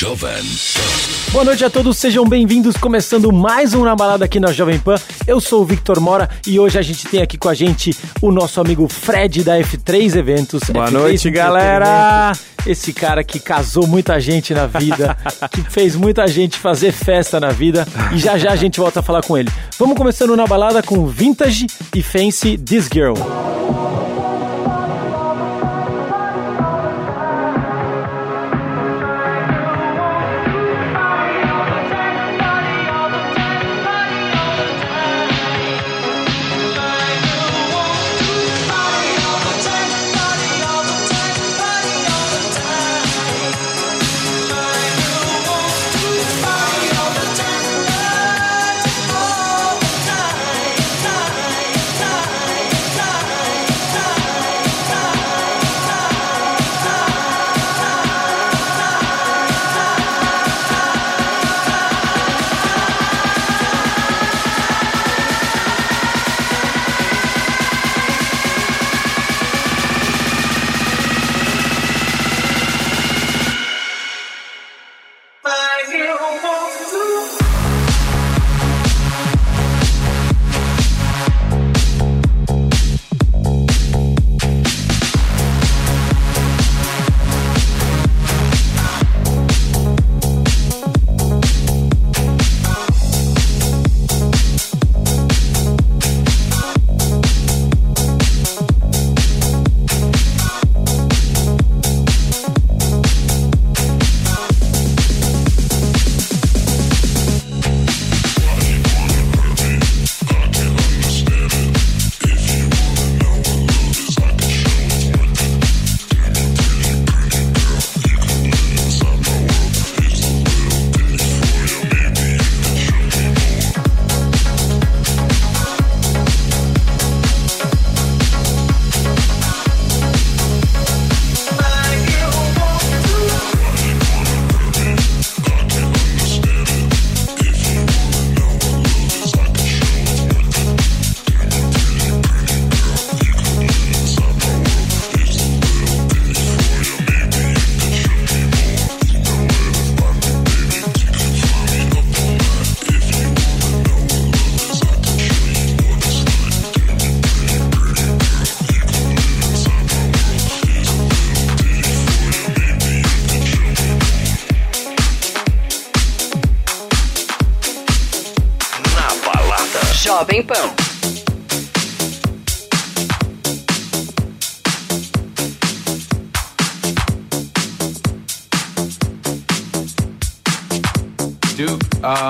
Jovem 0.00 0.30
Boa 1.30 1.44
noite 1.44 1.62
a 1.62 1.68
todos, 1.68 1.98
sejam 1.98 2.24
bem-vindos. 2.26 2.74
Começando 2.74 3.30
mais 3.30 3.74
um 3.74 3.84
Na 3.84 3.94
Balada 3.94 4.24
aqui 4.24 4.40
na 4.40 4.50
Jovem 4.50 4.78
Pan. 4.78 4.94
Eu 5.26 5.42
sou 5.42 5.60
o 5.60 5.64
Victor 5.66 6.00
Mora 6.00 6.26
e 6.46 6.58
hoje 6.58 6.78
a 6.78 6.82
gente 6.82 7.06
tem 7.06 7.20
aqui 7.20 7.36
com 7.36 7.50
a 7.50 7.54
gente 7.54 7.94
o 8.22 8.32
nosso 8.32 8.62
amigo 8.62 8.88
Fred 8.88 9.44
da 9.44 9.58
F3 9.58 10.16
Eventos. 10.16 10.62
Boa 10.70 10.86
F3 10.86 10.90
noite, 10.90 11.30
galera! 11.30 12.32
Esse 12.66 12.94
cara 12.94 13.22
que 13.22 13.38
casou 13.38 13.86
muita 13.86 14.18
gente 14.18 14.54
na 14.54 14.66
vida, 14.66 15.14
que 15.52 15.60
fez 15.64 15.94
muita 15.94 16.26
gente 16.26 16.56
fazer 16.56 16.92
festa 16.92 17.38
na 17.38 17.50
vida 17.50 17.86
e 18.14 18.18
já 18.18 18.38
já 18.38 18.52
a 18.52 18.56
gente 18.56 18.80
volta 18.80 19.00
a 19.00 19.02
falar 19.02 19.20
com 19.20 19.36
ele. 19.36 19.50
Vamos 19.78 19.98
começando 19.98 20.34
na 20.34 20.46
balada 20.46 20.82
com 20.82 21.06
Vintage 21.06 21.66
e 21.94 22.02
Fancy 22.02 22.56
This 22.56 22.88
Girl. 22.90 23.16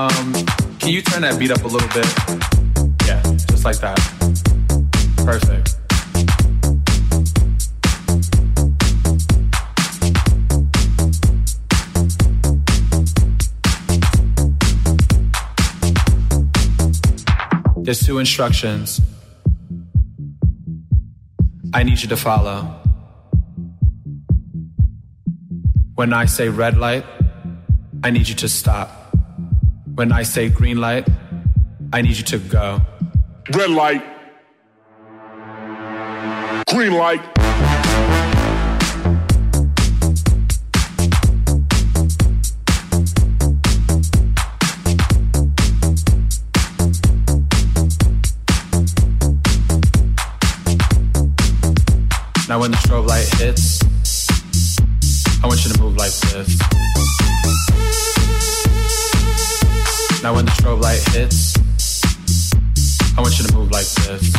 Um, 0.09 0.33
can 0.79 0.91
you 0.91 1.03
turn 1.03 1.23
that 1.23 1.39
beat 1.39 1.51
up 1.51 1.63
a 1.63 1.67
little 1.67 1.89
bit? 1.89 2.07
Yeah, 3.07 3.21
just 3.51 3.65
like 3.65 3.79
that. 3.81 3.99
Perfect. 5.27 5.77
There's 17.85 18.01
two 18.01 18.19
instructions 18.19 19.01
I 21.75 21.83
need 21.83 22.01
you 22.01 22.09
to 22.09 22.17
follow. 22.17 22.77
When 25.95 26.13
I 26.15 26.25
say 26.25 26.49
red 26.49 26.79
light, 26.79 27.05
I 28.03 28.11
need 28.11 28.29
you 28.29 28.35
to 28.37 28.49
stop. 28.49 29.00
When 30.01 30.13
I 30.13 30.23
say 30.23 30.49
green 30.49 30.79
light, 30.79 31.07
I 31.93 32.01
need 32.01 32.17
you 32.17 32.25
to 32.25 32.39
go. 32.39 32.81
Red 33.53 33.69
light. 33.69 34.03
Green 36.71 36.95
light. 36.95 37.40
Hits, 61.13 61.57
I 63.17 63.21
want 63.21 63.39
you 63.39 63.47
to 63.47 63.55
move 63.55 63.71
like 63.71 63.87
this. 63.87 64.33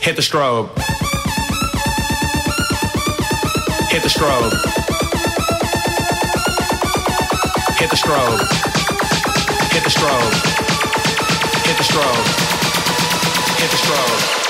Hit 0.00 0.16
the 0.16 0.22
strobe. 0.22 0.68
Hit 3.90 4.02
the 4.02 4.08
strobe. 4.08 4.52
Hit 7.78 7.90
the 7.90 7.96
strobe. 7.96 8.40
Hit 9.72 9.84
the 9.84 9.90
strobe. 9.90 10.32
Hit 11.64 11.76
the 11.76 11.84
strobe. 11.84 12.24
Hit 13.58 13.70
the 13.70 13.76
strobe. 13.76 14.43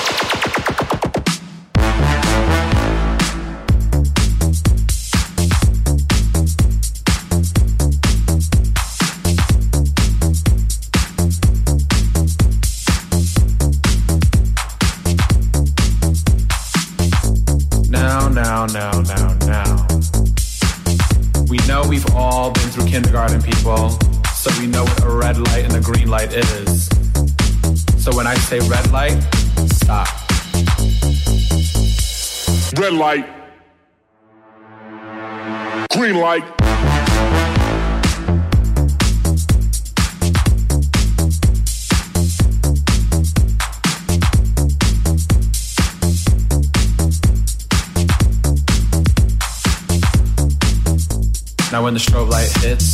Red 32.85 32.93
light. 32.93 33.27
Green 35.91 36.17
light. 36.17 36.45
Now 51.73 51.83
when 51.83 51.95
the 51.95 52.01
strobe 52.01 52.29
light 52.29 52.53
hits 52.59 52.94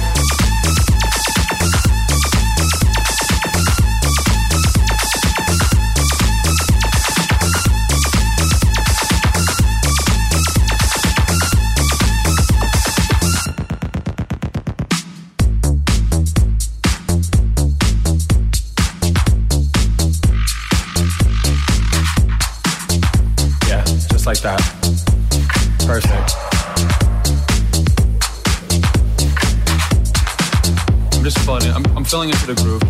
filling 32.11 32.29
into 32.29 32.45
the 32.45 32.55
groove. 32.55 32.80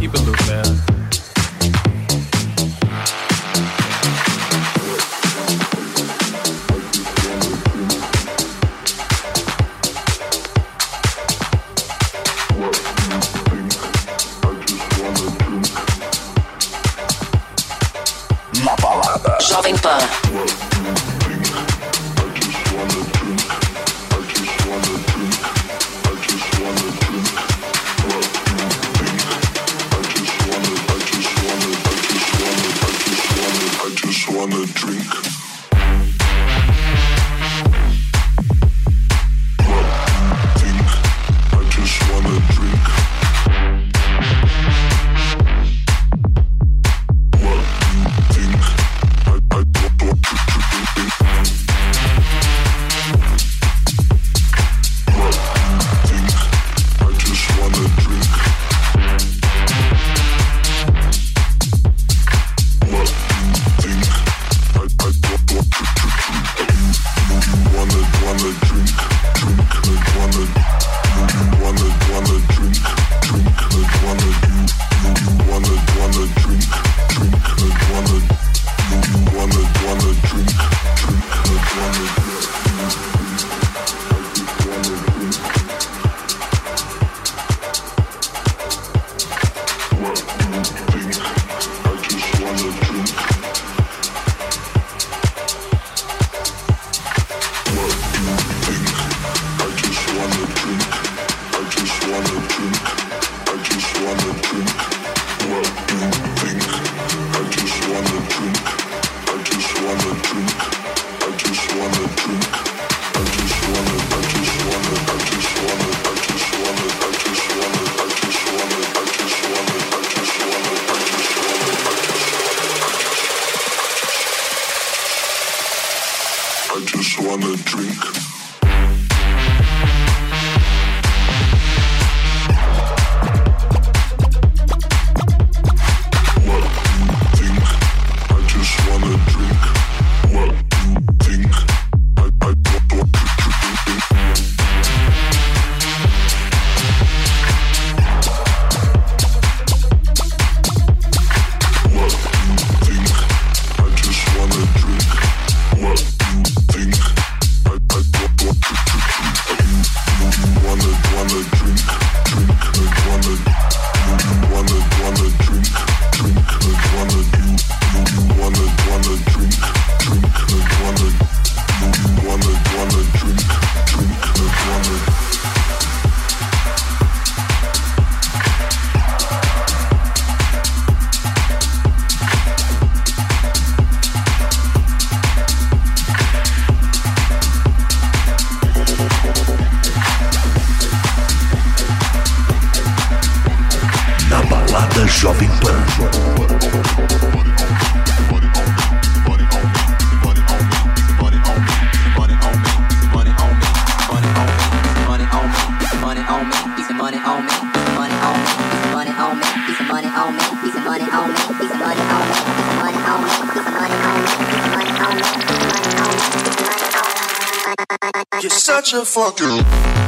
Such 218.92 219.02
a 219.02 219.06
fucking. 219.06 220.01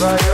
right. 0.00 0.29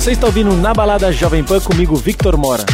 Você 0.00 0.12
está 0.12 0.28
ouvindo 0.28 0.56
Na 0.56 0.72
Balada 0.72 1.12
Jovem 1.12 1.44
Pan 1.44 1.60
comigo, 1.60 1.94
Victor 1.94 2.34
Mora. 2.34 2.64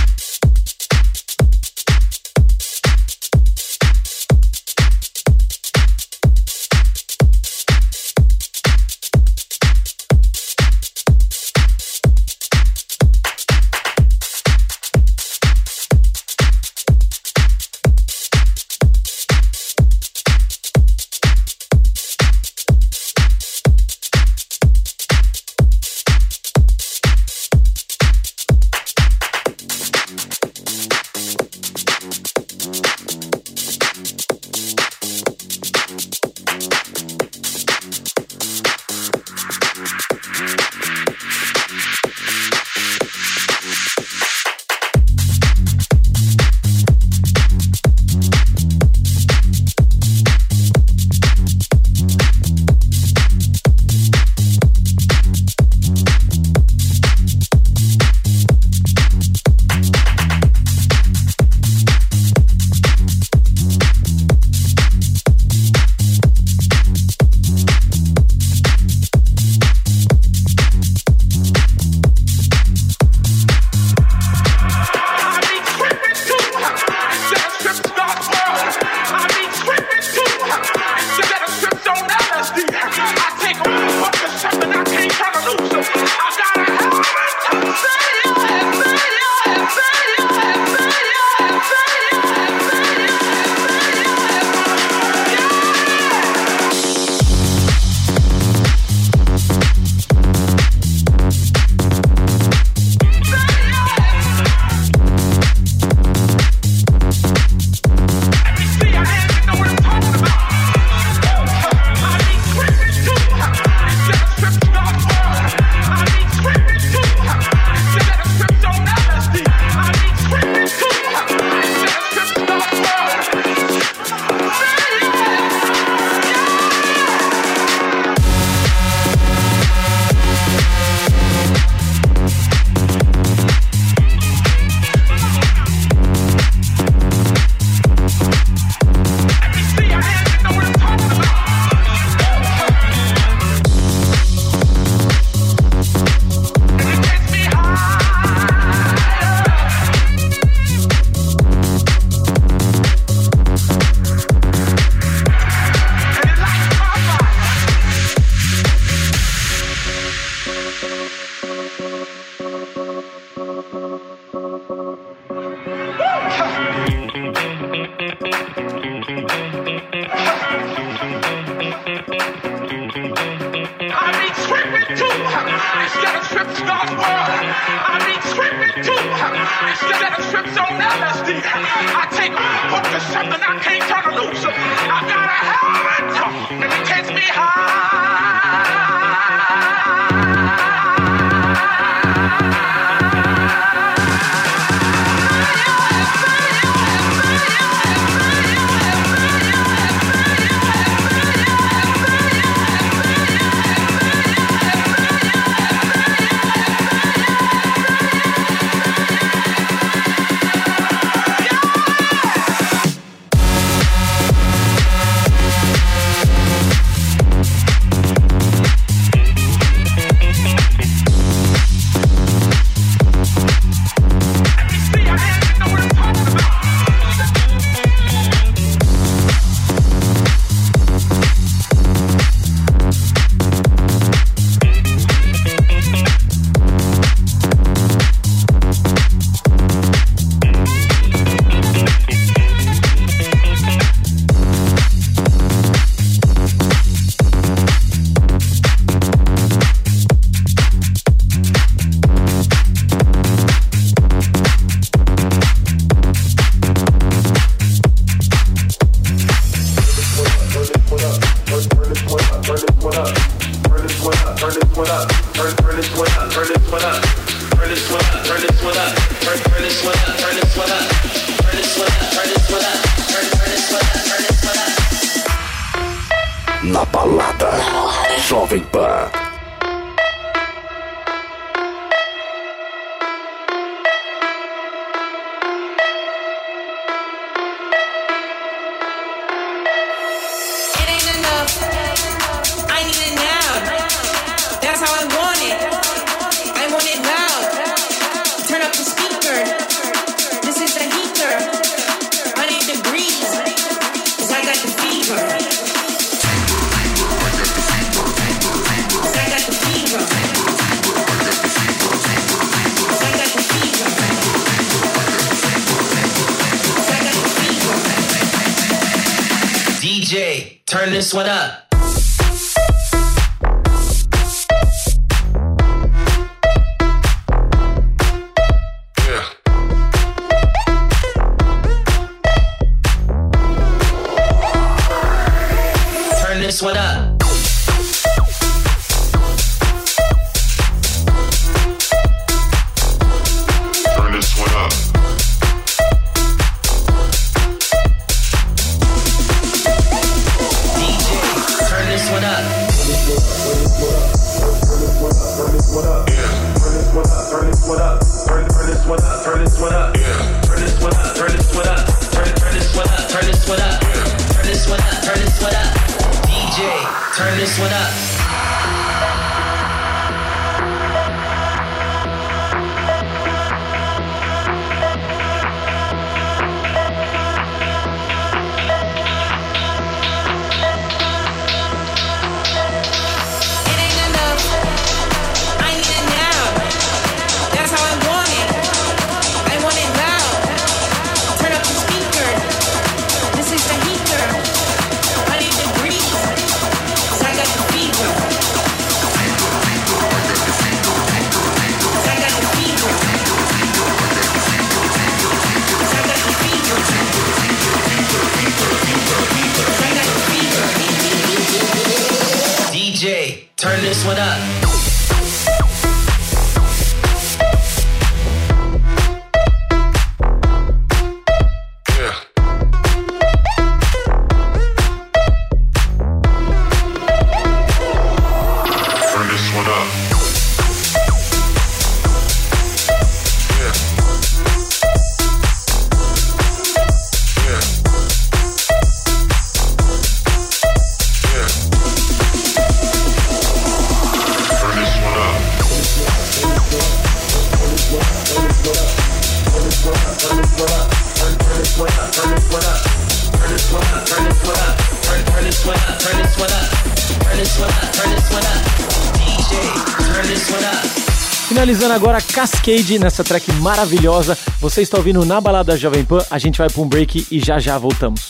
Finalizando 461.56 461.94
agora 461.94 462.20
Cascade 462.20 462.98
nessa 462.98 463.24
track 463.24 463.50
maravilhosa. 463.52 464.36
Você 464.60 464.82
está 464.82 464.98
ouvindo 464.98 465.24
na 465.24 465.40
balada 465.40 465.74
Jovem 465.74 466.04
Pan. 466.04 466.22
A 466.30 466.38
gente 466.38 466.58
vai 466.58 466.68
para 466.68 466.82
um 466.82 466.86
break 466.86 467.28
e 467.30 467.40
já 467.40 467.58
já 467.58 467.78
voltamos. 467.78 468.28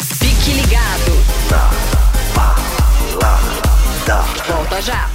Fique 0.00 0.52
ligado. 0.52 1.18
Na 1.50 1.70
balada. 3.16 4.22
Volta 4.46 4.80
já. 4.82 5.10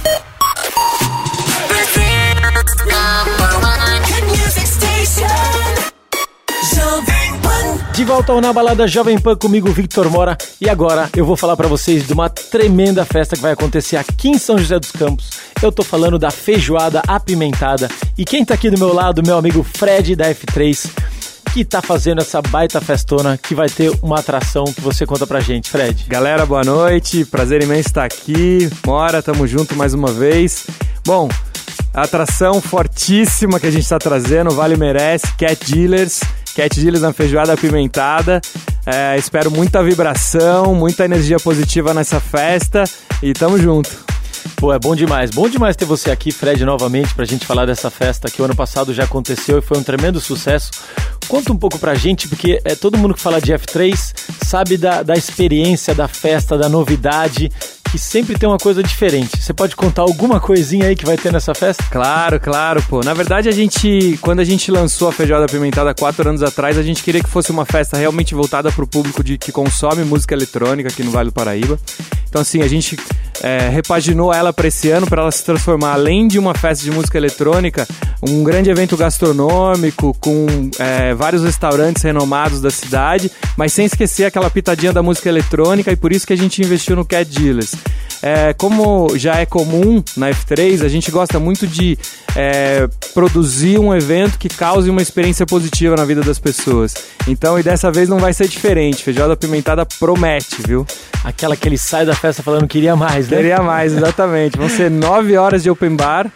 De 7.94 8.04
volta 8.04 8.32
ao 8.32 8.40
Na 8.40 8.52
Balada 8.52 8.86
Jovem 8.86 9.18
Pan 9.18 9.36
comigo, 9.36 9.70
Victor 9.72 10.10
Mora. 10.10 10.36
E 10.60 10.68
agora 10.68 11.08
eu 11.16 11.24
vou 11.24 11.36
falar 11.36 11.56
para 11.56 11.68
vocês 11.68 12.06
de 12.06 12.12
uma 12.12 12.28
tremenda 12.28 13.04
festa 13.06 13.34
que 13.34 13.42
vai 13.42 13.52
acontecer 13.52 13.96
aqui 13.96 14.28
em 14.28 14.38
São 14.38 14.58
José 14.58 14.78
dos 14.78 14.90
Campos 14.90 15.39
eu 15.62 15.70
tô 15.70 15.82
falando 15.82 16.18
da 16.18 16.30
feijoada 16.30 17.02
apimentada. 17.06 17.86
E 18.16 18.24
quem 18.24 18.44
tá 18.44 18.54
aqui 18.54 18.70
do 18.70 18.78
meu 18.78 18.94
lado, 18.94 19.22
meu 19.22 19.36
amigo 19.36 19.62
Fred 19.62 20.16
da 20.16 20.24
F3, 20.34 20.90
que 21.52 21.66
tá 21.66 21.82
fazendo 21.82 22.22
essa 22.22 22.40
baita 22.40 22.80
festona 22.80 23.36
que 23.36 23.54
vai 23.54 23.68
ter 23.68 23.92
uma 24.02 24.20
atração 24.20 24.64
que 24.64 24.80
você 24.80 25.04
conta 25.04 25.26
pra 25.26 25.40
gente, 25.40 25.68
Fred. 25.68 26.06
Galera, 26.08 26.46
boa 26.46 26.62
noite. 26.64 27.26
Prazer 27.26 27.62
imenso 27.62 27.88
estar 27.88 28.04
aqui. 28.06 28.70
Mora, 28.86 29.22
tamo 29.22 29.46
junto 29.46 29.76
mais 29.76 29.92
uma 29.92 30.10
vez. 30.10 30.64
Bom, 31.04 31.28
atração 31.92 32.58
fortíssima 32.58 33.60
que 33.60 33.66
a 33.66 33.70
gente 33.70 33.82
está 33.82 33.98
trazendo, 33.98 34.50
vale 34.52 34.78
merece, 34.78 35.26
Cat 35.36 35.70
Dealers. 35.70 36.20
Cat 36.56 36.80
Dealers 36.80 37.02
na 37.02 37.12
feijoada 37.12 37.52
apimentada. 37.52 38.40
É, 38.86 39.14
espero 39.18 39.50
muita 39.50 39.82
vibração, 39.82 40.74
muita 40.74 41.04
energia 41.04 41.38
positiva 41.38 41.92
nessa 41.92 42.18
festa 42.18 42.84
e 43.22 43.34
tamo 43.34 43.58
junto. 43.58 44.08
Pô, 44.56 44.72
é 44.72 44.78
bom 44.78 44.94
demais. 44.94 45.30
Bom 45.30 45.48
demais 45.48 45.76
ter 45.76 45.84
você 45.84 46.10
aqui, 46.10 46.30
Fred, 46.32 46.64
novamente, 46.64 47.14
pra 47.14 47.24
gente 47.24 47.46
falar 47.46 47.66
dessa 47.66 47.90
festa 47.90 48.30
que 48.30 48.40
o 48.40 48.44
ano 48.44 48.54
passado 48.54 48.92
já 48.92 49.04
aconteceu 49.04 49.58
e 49.58 49.62
foi 49.62 49.78
um 49.78 49.82
tremendo 49.82 50.20
sucesso. 50.20 50.70
Conta 51.28 51.52
um 51.52 51.56
pouco 51.56 51.78
pra 51.78 51.94
gente, 51.94 52.28
porque 52.28 52.60
é, 52.64 52.74
todo 52.74 52.98
mundo 52.98 53.14
que 53.14 53.20
fala 53.20 53.40
de 53.40 53.52
F3 53.52 54.14
sabe 54.44 54.76
da, 54.76 55.02
da 55.02 55.14
experiência, 55.14 55.94
da 55.94 56.08
festa, 56.08 56.58
da 56.58 56.68
novidade, 56.68 57.50
que 57.90 57.98
sempre 57.98 58.38
tem 58.38 58.48
uma 58.48 58.58
coisa 58.58 58.82
diferente. 58.82 59.42
Você 59.42 59.52
pode 59.52 59.74
contar 59.74 60.02
alguma 60.02 60.38
coisinha 60.40 60.86
aí 60.86 60.94
que 60.94 61.04
vai 61.04 61.16
ter 61.16 61.32
nessa 61.32 61.54
festa? 61.54 61.82
Claro, 61.90 62.38
claro, 62.38 62.82
pô. 62.88 63.00
Na 63.00 63.12
verdade, 63.12 63.48
a 63.48 63.52
gente, 63.52 64.18
quando 64.22 64.40
a 64.40 64.44
gente 64.44 64.70
lançou 64.70 65.08
a 65.08 65.12
Feijoada 65.12 65.44
Apimentada 65.44 65.92
quatro 65.92 66.28
anos 66.28 66.42
atrás, 66.42 66.78
a 66.78 66.82
gente 66.82 67.02
queria 67.02 67.22
que 67.22 67.28
fosse 67.28 67.50
uma 67.50 67.64
festa 67.64 67.96
realmente 67.96 68.34
voltada 68.34 68.70
pro 68.70 68.86
público 68.86 69.24
de, 69.24 69.36
que 69.36 69.50
consome 69.50 70.04
música 70.04 70.34
eletrônica 70.34 70.88
aqui 70.88 71.02
no 71.02 71.10
Vale 71.10 71.30
do 71.30 71.32
Paraíba. 71.32 71.78
Então, 72.28 72.40
assim, 72.40 72.62
a 72.62 72.68
gente 72.68 72.96
é, 73.42 73.68
repaginou 73.68 74.29
ela 74.32 74.52
para 74.52 74.68
esse 74.68 74.90
ano 74.90 75.06
para 75.06 75.22
ela 75.22 75.30
se 75.30 75.44
transformar, 75.44 75.92
além 75.92 76.28
de 76.28 76.38
uma 76.38 76.54
festa 76.54 76.84
de 76.84 76.90
música 76.90 77.16
eletrônica, 77.18 77.86
um 78.22 78.42
grande 78.42 78.70
evento 78.70 78.96
gastronômico 78.96 80.16
com 80.20 80.46
é, 80.78 81.14
vários 81.14 81.42
restaurantes 81.42 82.02
renomados 82.02 82.60
da 82.60 82.70
cidade, 82.70 83.30
mas 83.56 83.72
sem 83.72 83.86
esquecer 83.86 84.24
aquela 84.24 84.50
pitadinha 84.50 84.92
da 84.92 85.02
música 85.02 85.28
eletrônica 85.28 85.90
e 85.90 85.96
por 85.96 86.12
isso 86.12 86.26
que 86.26 86.32
a 86.32 86.36
gente 86.36 86.62
investiu 86.62 86.96
no 86.96 87.04
Cat 87.04 87.30
Dealers. 87.30 87.74
É, 88.22 88.52
como 88.52 89.16
já 89.16 89.36
é 89.36 89.46
comum 89.46 90.02
na 90.16 90.30
F3, 90.30 90.84
a 90.84 90.88
gente 90.88 91.10
gosta 91.10 91.38
muito 91.38 91.66
de 91.66 91.98
é, 92.36 92.86
produzir 93.14 93.78
um 93.78 93.94
evento 93.94 94.38
que 94.38 94.48
cause 94.48 94.90
uma 94.90 95.00
experiência 95.00 95.46
positiva 95.46 95.96
na 95.96 96.04
vida 96.04 96.20
das 96.20 96.38
pessoas. 96.38 96.94
Então, 97.26 97.58
e 97.58 97.62
dessa 97.62 97.90
vez 97.90 98.08
não 98.08 98.18
vai 98.18 98.34
ser 98.34 98.46
diferente. 98.46 99.02
Feijoada 99.02 99.32
apimentada 99.32 99.86
promete, 99.86 100.56
viu? 100.66 100.86
Aquela 101.24 101.56
que 101.56 101.66
ele 101.66 101.78
sai 101.78 102.04
da 102.04 102.14
festa 102.14 102.42
falando 102.42 102.62
que 102.62 102.80
queria 102.80 102.94
mais, 102.94 103.28
né? 103.28 103.36
Queria 103.36 103.62
mais, 103.62 103.92
exatamente. 103.92 104.19
Vão 104.58 104.68
ser 104.68 104.90
nove 104.90 105.36
horas 105.36 105.62
de 105.62 105.70
open 105.70 105.96
bar 105.96 106.30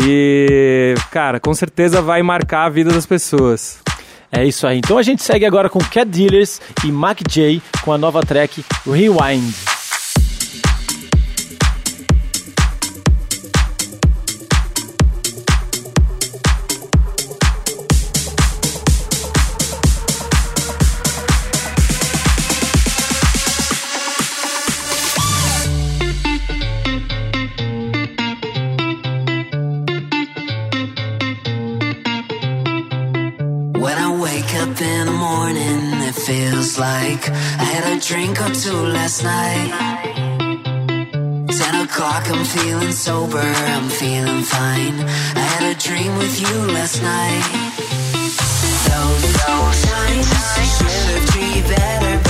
e, 0.00 0.94
cara, 1.10 1.38
com 1.38 1.54
certeza 1.54 2.02
vai 2.02 2.22
marcar 2.22 2.64
a 2.64 2.68
vida 2.68 2.90
das 2.90 3.06
pessoas. 3.06 3.78
É 4.30 4.44
isso 4.44 4.66
aí. 4.66 4.78
Então 4.78 4.98
a 4.98 5.02
gente 5.02 5.22
segue 5.22 5.46
agora 5.46 5.68
com 5.68 5.78
Cat 5.78 6.06
Dealers 6.06 6.60
e 6.84 6.90
Mac 6.90 7.20
J 7.28 7.62
com 7.82 7.92
a 7.92 7.98
nova 7.98 8.20
track 8.20 8.64
Rewind. 8.84 9.73
Like 36.78 37.28
I 37.30 37.64
had 37.64 37.96
a 37.96 38.00
drink 38.00 38.40
or 38.40 38.50
two 38.50 38.80
last 38.96 39.22
night. 39.22 39.70
Ten 41.58 41.74
o'clock, 41.84 42.24
I'm 42.30 42.44
feeling 42.44 42.92
sober, 42.92 43.38
I'm 43.38 43.88
feeling 43.88 44.42
fine. 44.42 44.96
I 45.36 45.44
had 45.54 45.76
a 45.76 45.78
dream 45.78 46.16
with 46.16 46.40
you 46.40 46.54
last 46.72 47.02
night. 47.02 47.44
Those, 48.88 49.22
those 49.44 49.80
times 49.92 50.26
should 50.76 51.08
have 51.14 51.26
treated 51.30 51.76
better, 51.76 52.23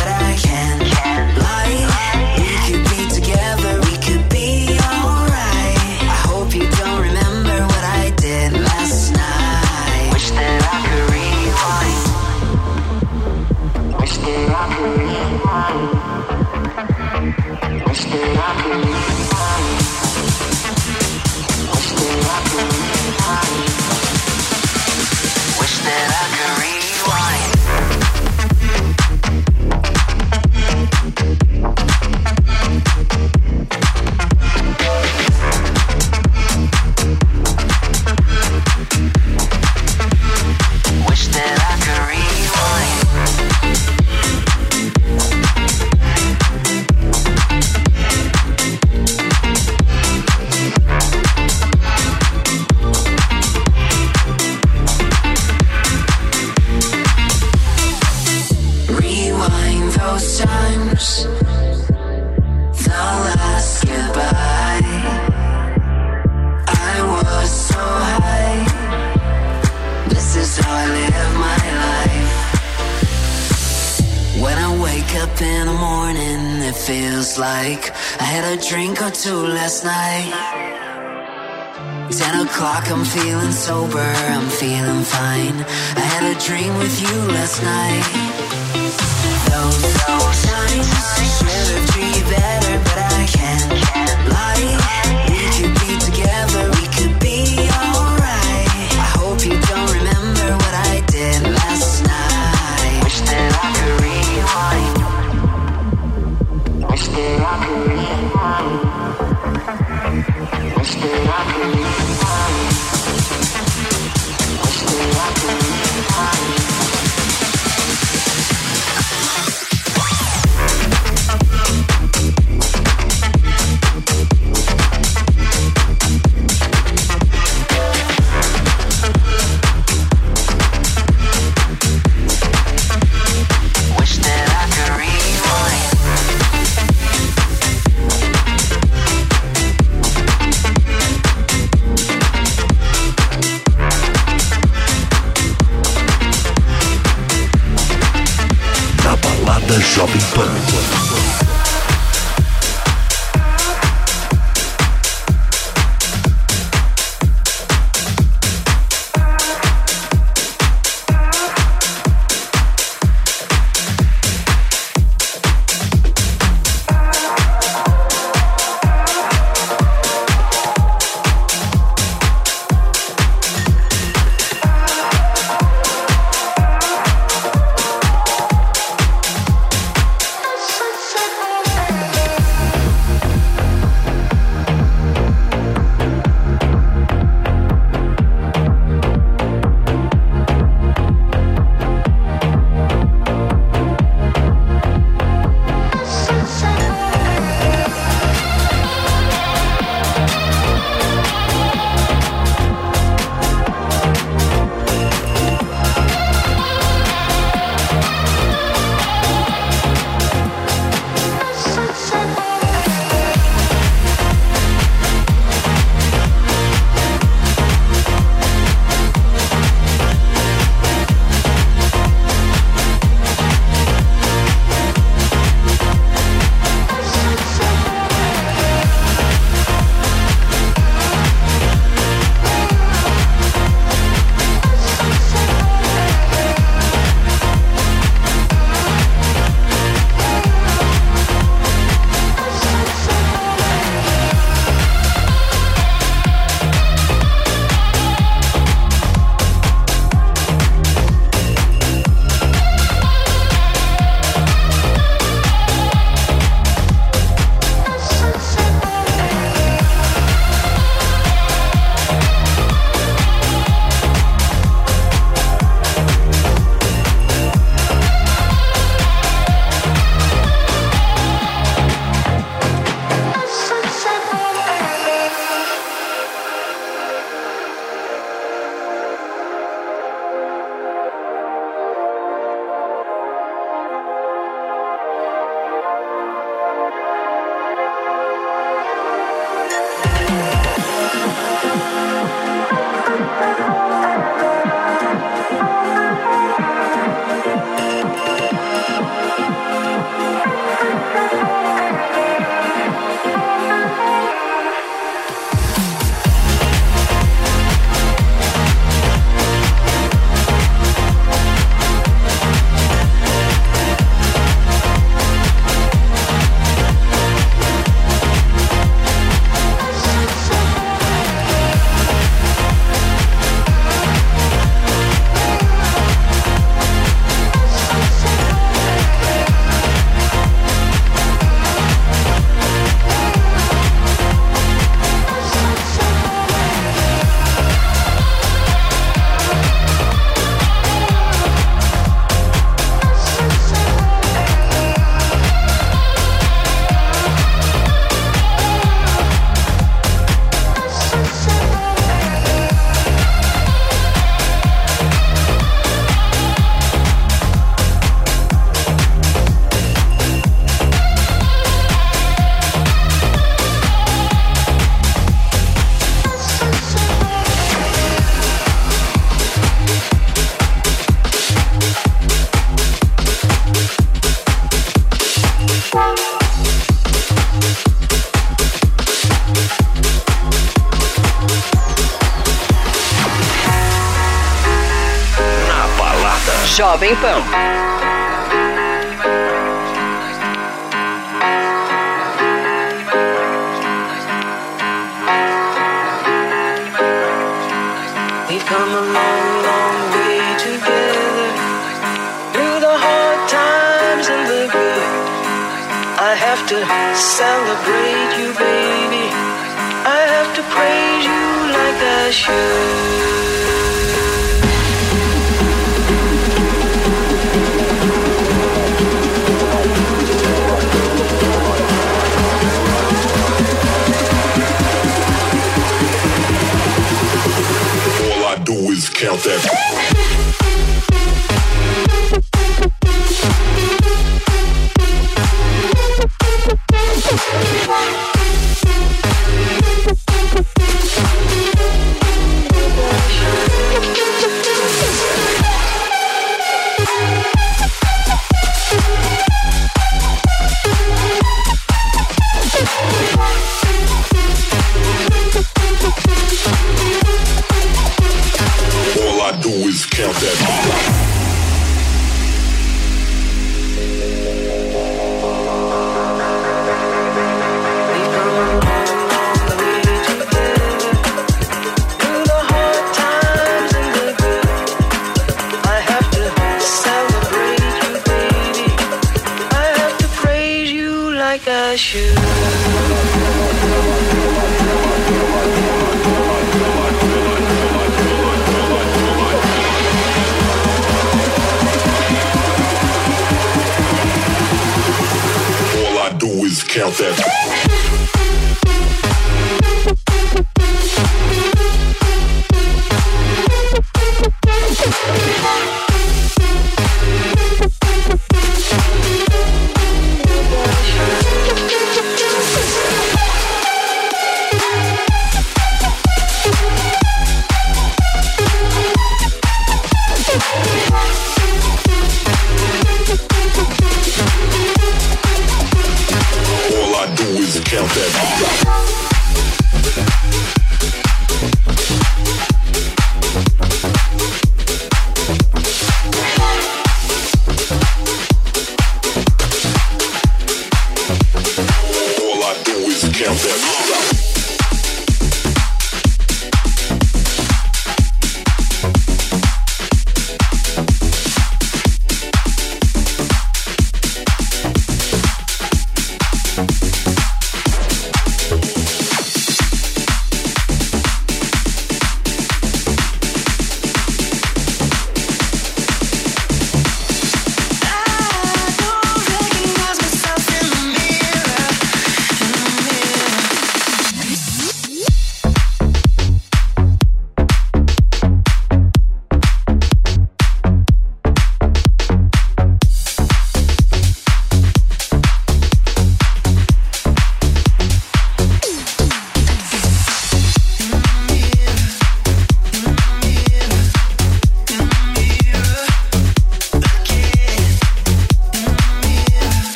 to 79.24 79.36
last 79.36 79.84
night. 79.84 80.03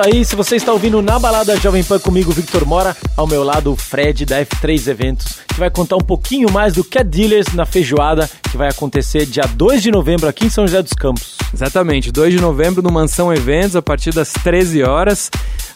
Isso 0.00 0.16
aí, 0.16 0.24
se 0.24 0.36
você 0.36 0.56
está 0.56 0.72
ouvindo 0.72 1.02
na 1.02 1.18
balada 1.18 1.56
Jovem 1.56 1.84
Pan 1.84 1.98
comigo, 1.98 2.32
Victor 2.32 2.64
Mora, 2.64 2.96
ao 3.16 3.26
meu 3.26 3.42
lado 3.42 3.72
o 3.72 3.76
Fred 3.76 4.24
da 4.24 4.40
F3 4.40 4.88
Eventos, 4.88 5.40
que 5.46 5.58
vai 5.58 5.68
contar 5.68 5.96
um 5.96 6.00
pouquinho 6.00 6.50
mais 6.50 6.72
do 6.72 6.82
Cat 6.82 7.04
Dealers 7.04 7.52
na 7.54 7.66
feijoada, 7.66 8.28
que 8.50 8.56
vai 8.56 8.68
acontecer 8.68 9.26
dia 9.26 9.44
2 9.44 9.82
de 9.82 9.90
novembro 9.90 10.28
aqui 10.28 10.46
em 10.46 10.50
São 10.50 10.66
José 10.66 10.82
dos 10.82 10.92
Campos. 10.92 11.36
Exatamente, 11.52 12.10
2 12.10 12.34
de 12.34 12.40
novembro 12.40 12.82
no 12.82 12.90
Mansão 12.90 13.32
Eventos, 13.32 13.76
a 13.76 13.82
partir 13.82 14.12
das 14.12 14.32
13 14.32 14.82
horas. 14.84 15.30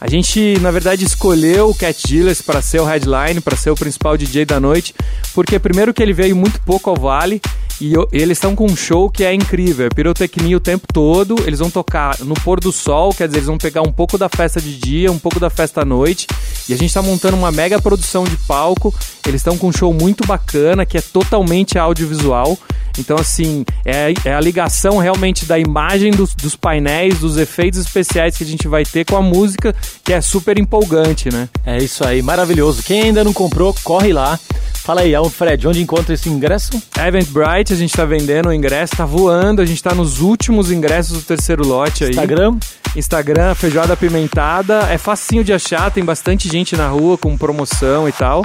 A 0.05 0.07
gente, 0.11 0.59
na 0.61 0.71
verdade, 0.71 1.03
escolheu 1.03 1.71
o 1.71 1.75
Cat 1.75 2.07
Dealers 2.07 2.43
para 2.43 2.61
ser 2.61 2.79
o 2.79 2.85
headline, 2.85 3.41
para 3.41 3.57
ser 3.57 3.71
o 3.71 3.75
principal 3.75 4.19
DJ 4.19 4.45
da 4.45 4.61
noite, 4.61 4.95
porque 5.33 5.59
primeiro 5.59 5.95
que 5.95 6.03
ele 6.03 6.13
veio 6.13 6.37
muito 6.37 6.61
pouco 6.61 6.91
ao 6.91 6.97
Vale 6.97 7.41
e 7.81 7.95
eu- 7.95 8.07
eles 8.13 8.37
estão 8.37 8.55
com 8.55 8.67
um 8.67 8.77
show 8.77 9.09
que 9.09 9.25
é 9.25 9.33
incrível, 9.33 9.87
é 9.87 9.89
pirotecnia 9.89 10.59
o 10.59 10.61
tempo 10.61 10.87
todo, 10.93 11.37
eles 11.47 11.59
vão 11.59 11.71
tocar 11.71 12.19
no 12.21 12.35
pôr 12.35 12.61
do 12.61 12.71
sol, 12.71 13.15
quer 13.15 13.29
dizer, 13.29 13.39
eles 13.39 13.47
vão 13.47 13.57
pegar 13.57 13.81
um 13.81 13.91
pouco 13.91 14.19
da 14.19 14.29
festa 14.29 14.61
de 14.61 14.77
dia, 14.77 15.11
um 15.11 15.19
pouco 15.19 15.41
da 15.41 15.49
festa 15.49 15.81
à 15.81 15.85
noite, 15.87 16.27
e 16.69 16.75
a 16.75 16.77
gente 16.77 16.89
está 16.91 17.01
montando 17.01 17.35
uma 17.39 17.51
mega 17.51 17.81
produção 17.81 18.25
de 18.25 18.37
palco, 18.47 18.95
eles 19.27 19.41
estão 19.41 19.57
com 19.57 19.69
um 19.69 19.73
show 19.73 19.91
muito 19.95 20.27
bacana, 20.27 20.85
que 20.85 20.99
é 20.99 21.01
totalmente 21.01 21.79
audiovisual, 21.79 22.59
então 23.01 23.17
assim, 23.17 23.65
é, 23.85 24.13
é 24.25 24.35
a 24.35 24.41
ligação 24.41 24.99
realmente 24.99 25.47
da 25.47 25.59
imagem 25.59 26.11
dos, 26.11 26.35
dos 26.35 26.57
painéis, 26.57 27.19
dos 27.19 27.37
efeitos 27.37 27.81
especiais 27.81 28.37
que 28.37 28.45
a 28.45 28.47
gente 28.47 28.69
vai 28.69 28.85
ter 28.85 29.05
com 29.05 29.17
a 29.17 29.23
música, 29.23 29.75
que 30.03 30.13
é 30.13 30.21
super 30.21 30.59
empolgante, 30.59 31.33
né? 31.33 31.49
É 31.65 31.79
isso 31.79 32.05
aí, 32.07 32.23
maravilhoso. 32.23 32.83
Quem 32.83 33.03
ainda 33.03 33.25
não 33.25 33.33
comprou, 33.33 33.75
corre 33.83 34.13
lá. 34.13 34.39
Fala 34.85 35.01
aí, 35.01 35.15
Al- 35.15 35.31
Fred, 35.31 35.67
onde 35.67 35.81
encontra 35.83 36.13
esse 36.13 36.29
ingresso? 36.29 36.71
Eventbrite, 37.07 37.73
a 37.73 37.77
gente 37.77 37.95
tá 37.97 38.05
vendendo 38.05 38.51
o 38.51 38.53
ingresso, 38.53 38.95
tá 38.95 39.07
voando, 39.07 39.63
a 39.63 39.65
gente 39.65 39.83
tá 39.83 39.95
nos 39.95 40.21
últimos 40.21 40.71
ingressos 40.71 41.17
do 41.17 41.23
terceiro 41.23 41.67
lote 41.67 42.05
aí. 42.05 42.11
Instagram? 42.11 42.59
Instagram, 42.95 43.55
feijoada 43.55 43.95
apimentada. 43.95 44.81
É 44.91 44.99
facinho 44.99 45.43
de 45.43 45.55
achar, 45.55 45.91
tem 45.91 46.05
bastante 46.05 46.49
gente 46.51 46.77
na 46.77 46.87
rua 46.89 47.17
com 47.17 47.35
promoção 47.37 48.07
e 48.07 48.13
tal. 48.13 48.45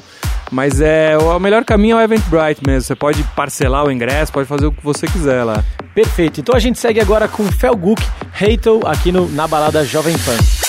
Mas 0.49 0.79
é 0.79 1.17
o 1.17 1.35
o 1.35 1.39
melhor 1.39 1.63
caminho 1.65 1.97
é 1.97 1.99
o 1.99 2.03
Eventbrite 2.03 2.61
mesmo. 2.65 2.81
Você 2.83 2.95
pode 2.95 3.21
parcelar 3.35 3.85
o 3.85 3.91
ingresso, 3.91 4.31
pode 4.31 4.47
fazer 4.47 4.65
o 4.65 4.71
que 4.71 4.83
você 4.83 5.07
quiser 5.07 5.43
lá. 5.43 5.61
Perfeito. 5.93 6.39
Então 6.39 6.55
a 6.55 6.59
gente 6.59 6.79
segue 6.79 7.01
agora 7.01 7.27
com 7.27 7.43
Felguk, 7.51 8.01
Heitel, 8.41 8.79
aqui 8.85 9.11
no, 9.11 9.27
na 9.29 9.45
balada 9.45 9.83
Jovem 9.83 10.17
Pan. 10.19 10.68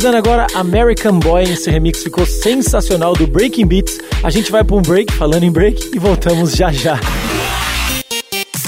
finalizando 0.00 0.16
agora 0.16 0.46
American 0.54 1.18
Boy, 1.18 1.42
esse 1.42 1.70
remix 1.70 2.02
ficou 2.02 2.24
sensacional 2.24 3.12
do 3.12 3.26
Breaking 3.26 3.66
Beats. 3.66 3.98
A 4.22 4.30
gente 4.30 4.50
vai 4.50 4.64
para 4.64 4.74
um 4.74 4.80
break, 4.80 5.12
falando 5.12 5.42
em 5.42 5.50
break, 5.50 5.90
e 5.94 5.98
voltamos 5.98 6.52
já 6.52 6.72
já. 6.72 6.96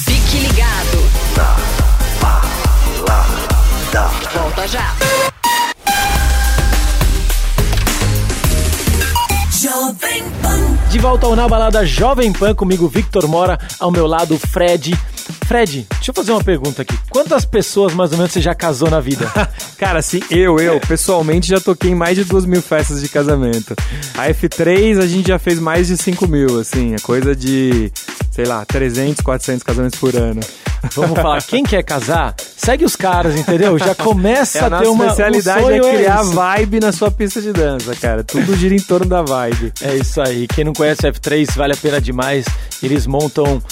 Fique 0.05 0.39
ligado. 0.39 0.99
Na 1.35 1.57
balada. 2.21 4.11
Volta 4.35 4.69
já. 4.69 4.95
Jovem 9.59 10.25
Pan. 10.43 10.79
De 10.91 10.99
volta 10.99 11.27
ao 11.27 11.35
Na 11.35 11.49
Balada 11.49 11.87
Jovem 11.87 12.33
Pan, 12.33 12.55
comigo 12.55 12.89
Victor 12.89 13.27
Mora, 13.27 13.59
ao 13.81 13.91
meu 13.91 14.07
lado 14.07 14.39
Fred 14.39 14.93
Fred, 15.45 15.87
deixa 15.91 16.11
eu 16.11 16.15
fazer 16.15 16.33
uma 16.33 16.43
pergunta 16.43 16.83
aqui. 16.83 16.97
Quantas 17.11 17.45
pessoas 17.45 17.95
mais 17.95 18.13
ou 18.13 18.19
menos 18.19 18.33
você 18.33 18.41
já 18.41 18.55
casou 18.55 18.91
na 18.91 19.01
vida? 19.01 19.31
Cara, 19.77 19.99
assim, 19.99 20.21
eu, 20.31 20.59
eu, 20.59 20.81
pessoalmente 20.81 21.49
já 21.49 21.61
toquei 21.61 21.91
em 21.91 21.95
mais 21.95 22.17
de 22.17 22.25
duas 22.25 22.45
mil 22.45 22.63
festas 22.63 23.01
de 23.01 23.09
casamento. 23.09 23.75
A 24.17 24.29
F3 24.29 24.99
a 24.99 25.07
gente 25.07 25.29
já 25.29 25.39
fez 25.39 25.59
mais 25.59 25.89
de 25.89 25.97
5 25.97 26.27
mil, 26.29 26.61
assim, 26.61 26.95
é 26.95 26.99
coisa 26.99 27.35
de, 27.35 27.93
sei 28.31 28.45
lá, 28.45 28.65
300, 28.65 29.23
400 29.23 29.63
casamentos 29.63 29.99
por 29.99 30.15
ano. 30.17 30.41
Vamos 30.95 31.19
falar, 31.19 31.43
quem 31.47 31.63
quer 31.63 31.83
casar, 31.83 32.35
segue 32.57 32.85
os 32.85 32.97
caras, 32.97 33.37
entendeu? 33.37 33.79
Já 33.79 33.95
começa 33.95 34.59
é, 34.61 34.63
a, 34.63 34.67
a 34.67 34.81
ter 34.81 34.89
uma. 34.89 35.05
A 35.05 35.07
especialidade 35.09 35.73
é, 35.73 35.77
é 35.77 35.97
criar 35.97 36.21
é 36.21 36.25
vibe 36.25 36.81
na 36.81 36.93
sua 36.93 37.11
pista 37.11 37.41
de 37.41 37.53
dança, 37.53 37.95
cara. 37.97 38.25
Tudo 38.25 38.57
gira 38.57 38.75
em 38.75 38.81
torno 38.81 39.07
da 39.07 39.23
vibe. 39.23 39.73
É 39.81 39.97
isso 39.97 40.21
aí. 40.21 40.47
Quem 40.47 40.65
não 40.65 40.73
conhece 40.73 41.03
F3, 41.03 41.55
vale 41.55 41.75
a 41.75 41.77
pena 41.77 42.01
demais. 42.01 42.45
Eles 42.83 43.07
montam 43.07 43.63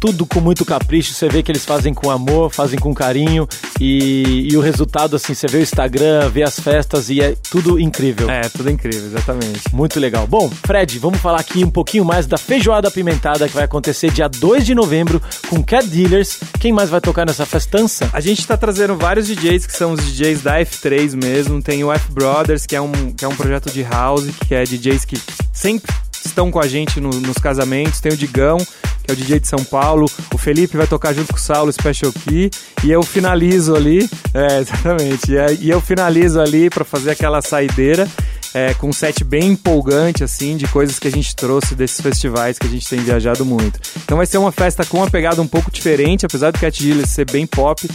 tudo 0.00 0.24
com 0.24 0.40
muito 0.40 0.64
capricho. 0.64 1.12
Você 1.12 1.28
vê 1.28 1.42
que 1.42 1.52
eles 1.52 1.64
fazem 1.64 1.92
com 1.92 2.10
amor, 2.10 2.50
fazem 2.50 2.78
com 2.78 2.94
carinho. 2.94 3.46
E, 3.78 4.48
e 4.50 4.56
o 4.56 4.60
resultado, 4.60 5.14
assim, 5.14 5.34
você 5.34 5.46
vê 5.46 5.58
o 5.58 5.62
Instagram, 5.62 6.30
vê 6.30 6.42
as 6.42 6.58
festas 6.58 7.10
e 7.10 7.20
é 7.20 7.36
tudo 7.50 7.78
incrível. 7.78 8.28
É, 8.30 8.48
tudo 8.48 8.70
incrível, 8.70 9.06
exatamente. 9.06 9.62
Muito 9.72 10.00
legal. 10.00 10.26
Bom, 10.26 10.50
Fred, 10.50 10.98
vamos 10.98 11.20
falar 11.20 11.40
aqui 11.40 11.62
um 11.62 11.70
pouquinho 11.70 12.04
mais 12.04 12.26
da 12.26 12.38
feijoada 12.38 12.88
apimentada 12.88 13.46
que 13.46 13.54
vai 13.54 13.64
acontecer 13.64 14.10
dia 14.10 14.28
2 14.28 14.64
de 14.64 14.74
novembro 14.74 15.20
com 15.48 15.62
Cat 15.62 15.86
Dealers. 15.86 16.40
Quem 16.58 16.72
mais 16.72 16.88
vai 16.88 17.00
tocar 17.00 17.26
nessa 17.26 17.44
festança? 17.44 18.08
A 18.12 18.20
gente 18.20 18.46
tá 18.46 18.56
trazendo 18.56 18.96
vários 18.96 19.26
DJs 19.26 19.66
que 19.66 19.76
são 19.76 19.92
os 19.92 20.04
DJs 20.04 20.42
da 20.42 20.58
F3 20.60 21.14
mesmo. 21.22 21.62
Tem 21.62 21.84
o 21.84 21.92
F 21.92 22.10
Brothers, 22.10 22.64
que 22.64 22.74
é 22.74 22.80
um, 22.80 23.12
que 23.12 23.24
é 23.24 23.28
um 23.28 23.36
projeto 23.36 23.70
de 23.70 23.82
house, 23.82 24.26
que 24.48 24.54
é 24.54 24.64
DJs 24.64 25.04
que 25.04 25.20
sempre 25.52 25.92
estão 26.24 26.50
com 26.50 26.60
a 26.60 26.66
gente 26.66 27.00
no- 27.00 27.10
nos 27.10 27.38
casamentos. 27.38 28.00
Tem 28.00 28.12
o 28.12 28.16
Digão, 28.16 28.58
que 29.02 29.10
é 29.10 29.12
o 29.12 29.16
DJ 29.16 29.40
de 29.40 29.48
São 29.48 29.62
Paulo. 29.64 30.06
O 30.34 30.38
Felipe 30.38 30.76
vai 30.76 30.86
tocar 30.86 31.12
junto 31.12 31.32
com 31.32 31.38
o 31.38 31.40
Saulo 31.40 31.72
Special 31.72 32.12
Key. 32.12 32.50
E 32.84 32.90
eu 32.90 33.02
finalizo 33.02 33.74
ali. 33.74 34.08
É, 34.34 34.58
exatamente. 34.60 35.32
E, 35.32 35.66
e 35.66 35.70
eu 35.70 35.80
finalizo 35.80 36.40
ali 36.40 36.68
pra 36.70 36.84
fazer 36.84 37.10
aquela 37.10 37.40
saideira. 37.42 38.08
É, 38.54 38.74
com 38.74 38.88
um 38.88 38.92
set 38.92 39.22
bem 39.24 39.52
empolgante, 39.52 40.24
assim, 40.24 40.56
de 40.56 40.66
coisas 40.68 40.98
que 40.98 41.08
a 41.08 41.10
gente 41.10 41.34
trouxe 41.34 41.74
desses 41.74 42.00
festivais 42.00 42.58
que 42.58 42.66
a 42.66 42.70
gente 42.70 42.88
tem 42.88 43.00
viajado 43.00 43.44
muito. 43.44 43.80
Então 44.04 44.16
vai 44.16 44.26
ser 44.26 44.38
uma 44.38 44.52
festa 44.52 44.84
com 44.84 44.98
uma 44.98 45.10
pegada 45.10 45.40
um 45.40 45.46
pouco 45.46 45.70
diferente, 45.70 46.26
apesar 46.26 46.50
do 46.50 46.58
Cat 46.58 46.82
Gilles 46.82 47.10
ser 47.10 47.30
bem 47.30 47.46
pop, 47.46 47.88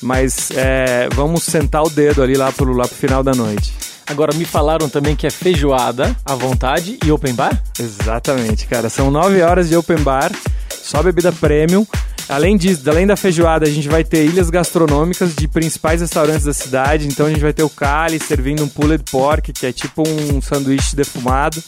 mas 0.00 0.50
é, 0.50 1.08
vamos 1.14 1.44
sentar 1.44 1.82
o 1.82 1.90
dedo 1.90 2.22
ali 2.22 2.34
lá 2.34 2.52
pro, 2.52 2.72
lá 2.72 2.86
pro 2.86 2.96
final 2.96 3.22
da 3.22 3.32
noite. 3.32 3.72
Agora, 4.06 4.34
me 4.34 4.44
falaram 4.44 4.88
também 4.88 5.14
que 5.16 5.26
é 5.26 5.30
feijoada 5.30 6.14
à 6.24 6.34
vontade 6.34 6.98
e 7.04 7.10
open 7.10 7.34
bar? 7.34 7.62
Exatamente, 7.78 8.66
cara. 8.66 8.90
São 8.90 9.10
nove 9.10 9.40
horas 9.40 9.68
de 9.68 9.76
open 9.76 9.98
bar, 9.98 10.30
só 10.68 11.02
bebida 11.02 11.32
premium. 11.32 11.86
Além 12.32 12.56
disso, 12.56 12.88
além 12.88 13.06
da 13.06 13.14
feijoada, 13.14 13.66
a 13.66 13.70
gente 13.70 13.88
vai 13.88 14.02
ter 14.02 14.24
ilhas 14.24 14.48
gastronômicas 14.48 15.34
de 15.34 15.46
principais 15.46 16.00
restaurantes 16.00 16.44
da 16.44 16.54
cidade. 16.54 17.06
Então 17.06 17.26
a 17.26 17.28
gente 17.28 17.42
vai 17.42 17.52
ter 17.52 17.62
o 17.62 17.68
Cali 17.68 18.18
servindo 18.18 18.64
um 18.64 18.68
pulled 18.68 19.04
pork, 19.10 19.52
que 19.52 19.66
é 19.66 19.72
tipo 19.72 20.02
um 20.08 20.40
sanduíche 20.40 20.96
defumado. 20.96 21.62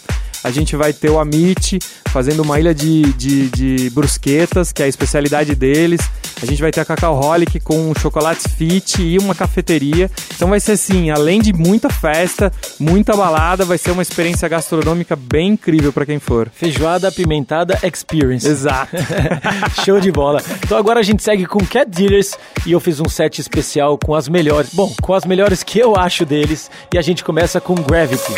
A 0.45 0.51
gente 0.51 0.76
vai 0.76 0.92
ter 0.92 1.11
o 1.11 1.18
Amit 1.18 1.78
fazendo 2.11 2.42
uma 2.42 2.61
ilha 2.61 2.74
de, 2.74 3.12
de, 3.14 3.49
de 3.49 3.90
brusquetas, 3.90 4.70
que 4.72 4.82
é 4.82 4.84
a 4.84 4.88
especialidade 4.88 5.55
deles. 5.55 6.01
A 6.42 6.47
gente 6.47 6.61
vai 6.61 6.70
ter 6.70 6.82
a 6.82 6.84
Cacau 6.84 7.18
Holic 7.18 7.59
com 7.61 7.92
chocolates 7.99 8.47
fit 8.47 9.03
e 9.03 9.18
uma 9.18 9.34
cafeteria. 9.34 10.11
Então 10.36 10.51
vai 10.51 10.61
ser 10.61 10.72
assim, 10.72 11.11
além 11.11 11.40
de 11.40 11.55
muita 11.55 11.88
festa, 11.88 12.53
muita 12.78 13.16
balada, 13.16 13.64
vai 13.64 13.78
ser 13.78 13.90
uma 13.90 14.03
experiência 14.03 14.47
gastronômica 14.47 15.16
bem 15.16 15.53
incrível 15.53 15.92
para 15.92 16.05
quem 16.05 16.18
for. 16.18 16.51
Feijoada 16.55 17.09
apimentada 17.09 17.78
experience. 17.82 18.47
Exato. 18.47 18.95
Show 19.84 19.99
de 19.99 20.12
bola. 20.12 20.42
Então 20.62 20.76
agora 20.76 21.01
a 21.01 21.03
gente 21.03 21.22
segue 21.22 21.47
com 21.47 21.64
Cat 21.64 21.90
Dealers 21.90 22.36
e 22.66 22.72
eu 22.72 22.80
fiz 22.80 23.01
um 23.01 23.09
set 23.09 23.40
especial 23.40 23.97
com 23.97 24.14
as 24.14 24.28
melhores. 24.28 24.68
Bom, 24.74 24.95
com 25.01 25.14
as 25.14 25.24
melhores 25.24 25.62
que 25.62 25.78
eu 25.78 25.97
acho 25.97 26.26
deles. 26.26 26.70
E 26.92 26.99
a 26.99 27.03
gente 27.03 27.24
começa 27.24 27.61
com 27.61 27.74
Gravity. 27.74 28.34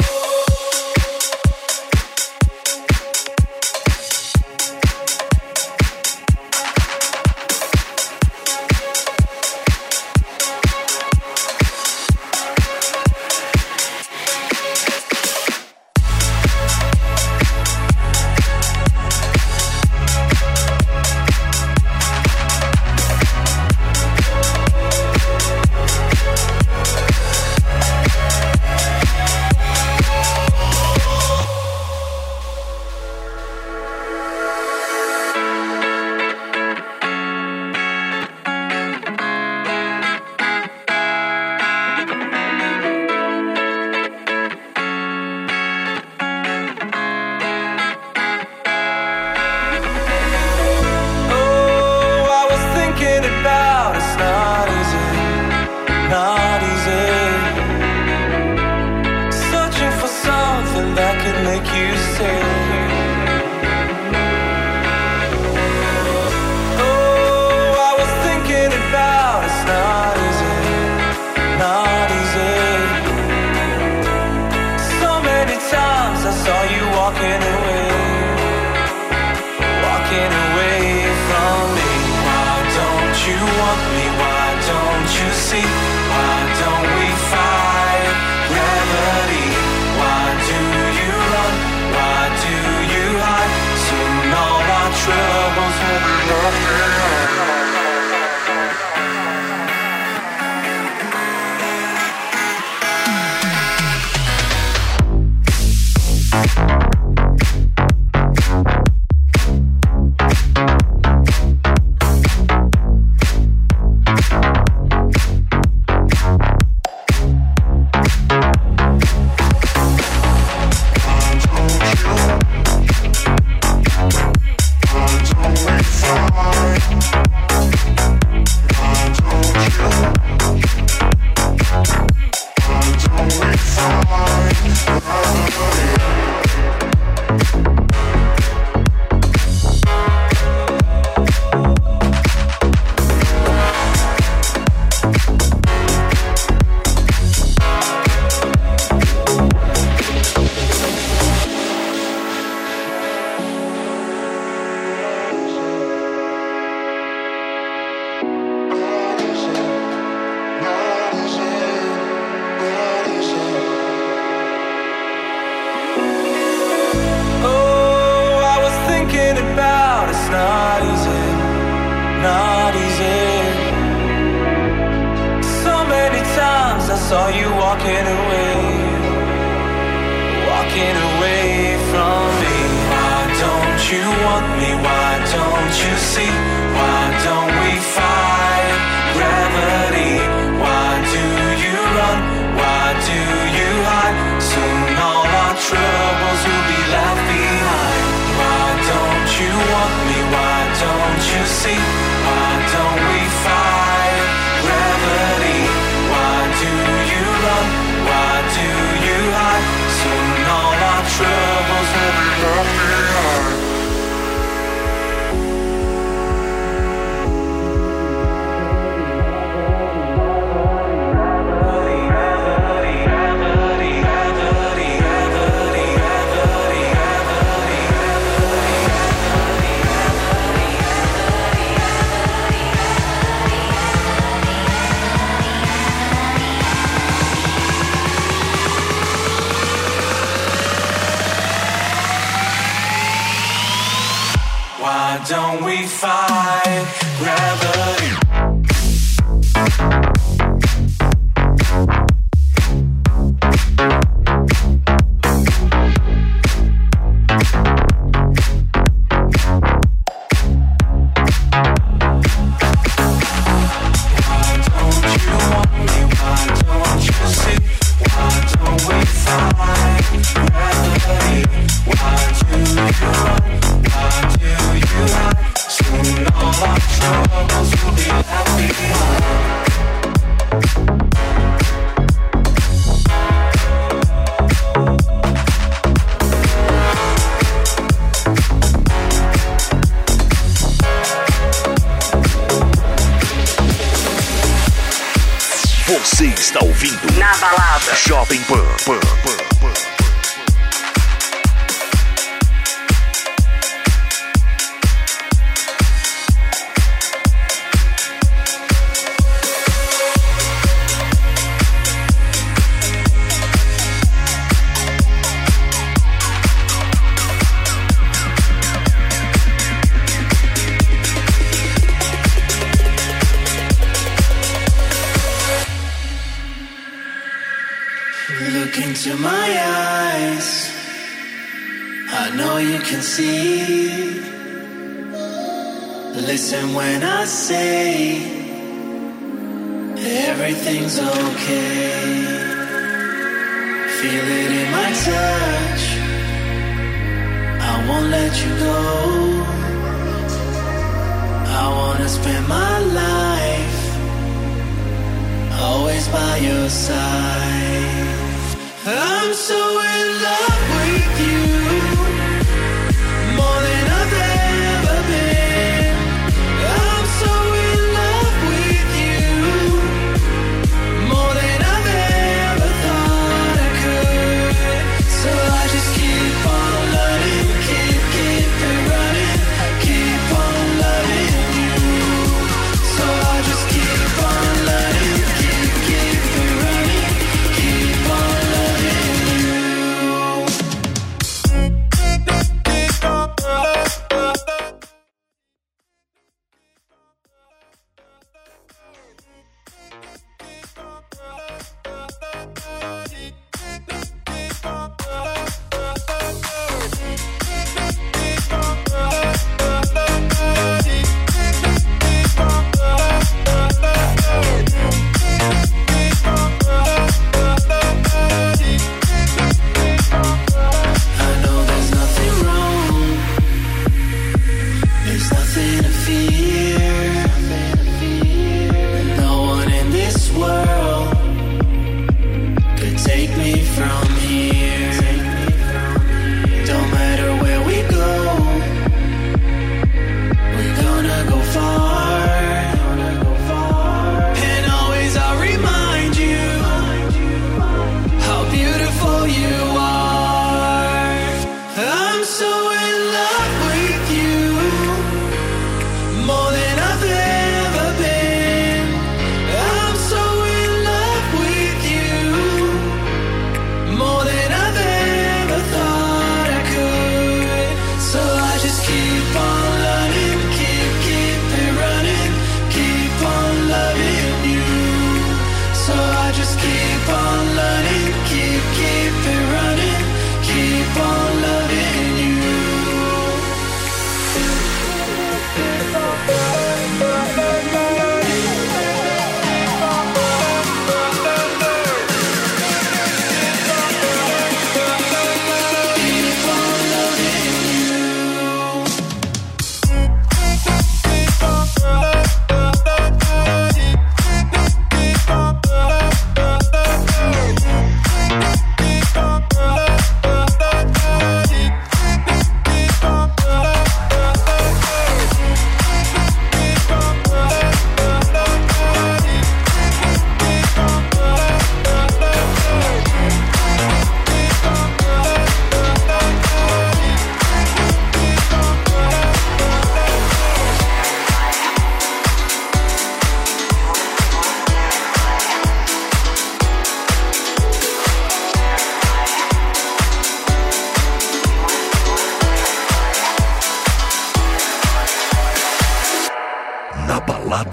Why 244.86 245.20
don't 245.28 245.64
we 245.64 245.84
fight 245.84 246.86
gravity? 247.18 248.25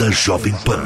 Balada 0.03 0.11
Jovem 0.11 0.57
Pan. 0.65 0.83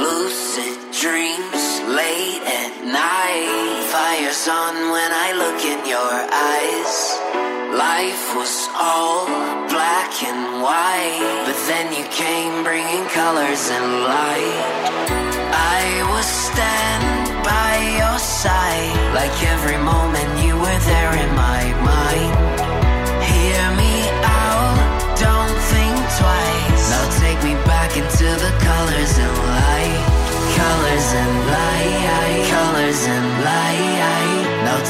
Lucid 0.00 0.78
dreams 1.00 1.64
late 1.88 2.42
at 2.46 2.72
night. 2.84 3.84
Fire's 3.92 4.48
on 4.48 4.74
when 4.94 5.10
I 5.12 5.32
look 5.36 5.60
in 5.72 5.80
your 5.84 6.12
eyes. 6.48 6.96
Life 7.76 8.36
was 8.36 8.68
all 8.74 9.26
black 9.68 10.22
and 10.22 10.62
white. 10.62 11.44
But 11.44 11.58
then 11.68 11.92
you 11.92 12.04
came 12.08 12.64
bringing 12.64 13.04
colors 13.08 13.68
and 13.70 14.02
light. 14.04 14.64
I 15.52 16.02
was 16.12 16.26
stand 16.26 17.44
by 17.44 17.76
your 18.00 18.18
side. 18.18 19.14
Like 19.14 19.36
every 19.44 19.78
moment 19.78 20.44
you 20.44 20.54
were 20.56 20.80
there 20.86 21.12
in 21.16 21.34
my 21.34 21.64
mind. 21.84 21.89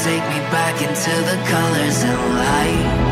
Take 0.03 0.23
me 0.29 0.39
back 0.49 0.81
into 0.81 1.11
the 1.29 1.37
colors 1.47 2.03
and 2.03 2.35
light. 2.35 3.10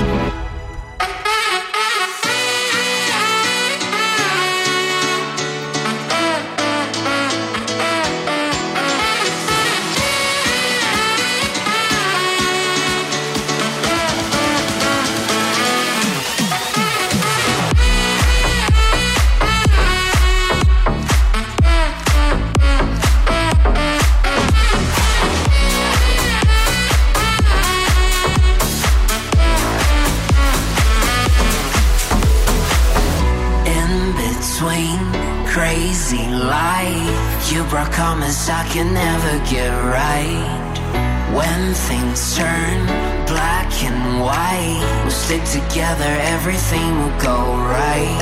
Everything 46.72 46.98
will 47.02 47.18
go 47.18 47.38
right. 47.66 48.22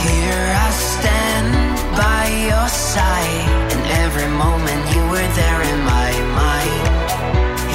Here 0.00 0.44
I 0.64 0.70
stand 0.72 1.52
by 1.92 2.24
your 2.48 2.68
side, 2.68 3.68
and 3.76 3.84
every 4.00 4.28
moment 4.32 4.80
you 4.96 5.02
were 5.12 5.28
there 5.36 5.60
in 5.68 5.78
my 5.84 6.10
mind. 6.40 6.84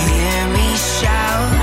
Hear 0.09 0.41
me 0.57 0.67
shout 0.73 1.53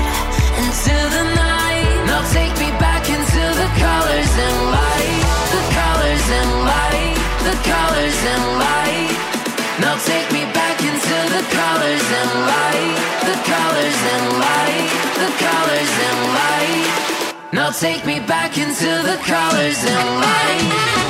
into 0.55 0.95
the 1.15 1.25
night. 1.35 2.07
Now 2.07 2.23
take 2.31 2.55
me 2.63 2.71
back 2.79 3.03
into 3.11 3.43
the 3.59 3.69
colors 3.75 4.33
and 4.47 4.57
light, 4.71 5.23
the 5.51 5.63
colors 5.75 6.27
and 6.39 6.51
light, 6.71 7.15
the 7.43 7.55
colors 7.67 8.19
and 8.33 8.45
light. 8.63 9.11
Now 9.83 9.95
take 9.99 10.31
me 10.31 10.47
back 10.55 10.79
into 10.79 11.17
the 11.35 11.43
colors 11.59 12.07
and 12.21 12.31
light, 12.47 12.95
the 13.27 13.37
colors 13.51 13.99
and 14.15 14.25
light, 14.39 14.89
the 15.19 15.29
colors. 15.43 16.02
Now 17.53 17.69
take 17.69 18.03
me 18.03 18.19
back 18.19 18.57
into 18.57 18.83
the 18.83 19.15
colors 19.23 19.77
and 19.85 20.21
light. 20.21 21.02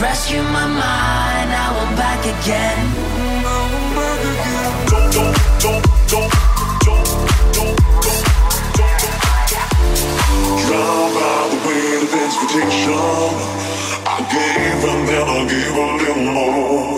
Rescue 0.00 0.42
my 0.42 0.66
mind, 0.66 1.50
now 1.50 1.74
I'm 1.74 1.96
back 1.96 2.22
again. 2.22 2.78
Drowned 10.62 11.14
by 11.18 11.38
the 11.50 11.58
weight 11.66 12.02
of 12.04 12.14
expectation. 12.14 12.94
I 14.06 14.18
gave 14.30 14.80
and 14.90 15.02
then 15.08 15.26
I 15.26 15.40
gave 15.50 15.74
a 15.74 15.86
little 15.98 16.26
more. 16.36 16.94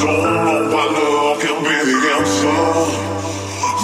Don't 0.00 0.22
know 0.44 0.60
why 0.72 0.84
love 0.84 1.40
can 1.40 1.58
be 1.64 1.76
the 1.88 1.96
answer. 2.16 2.60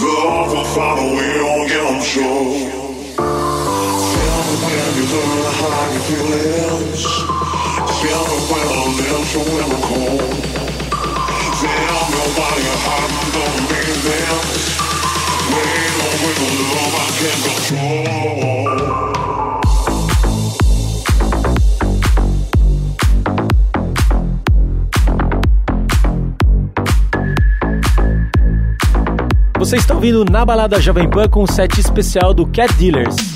Love 0.05 0.53
will 0.53 0.69
find 0.75 0.99
a 1.01 1.09
way 1.17 1.35
on 1.51 1.61
you, 1.73 1.85
I'm. 1.89 2.37
Tell 3.17 4.41
me 4.47 4.55
when 4.65 4.89
you 4.97 5.05
learn 5.13 5.39
to 5.45 5.53
hide 5.61 5.93
your 6.11 6.96
Você 29.59 29.77
está 29.77 29.95
ouvindo 29.95 30.25
na 30.25 30.45
balada 30.47 30.81
Jovem 30.81 31.11
Pan 31.11 31.29
com 31.29 31.43
o 31.43 31.47
set 31.47 31.79
especial 31.81 32.33
do 32.33 32.47
Cat 32.47 32.73
Dealers. 32.75 33.36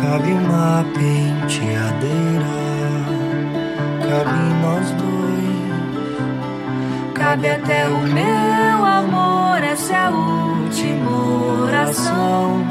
Cabe 0.00 0.32
uma 0.32 0.84
penteadeira. 0.94 2.46
Cabe 4.08 4.38
nós 4.62 4.90
dois. 4.92 5.18
Cabe 7.14 7.48
até 7.48 7.88
o 7.88 7.98
meu 8.02 8.84
amor, 8.84 9.62
essa 9.62 9.92
é 9.92 9.96
a 9.96 10.10
última 10.10 11.10
oração. 11.64 12.64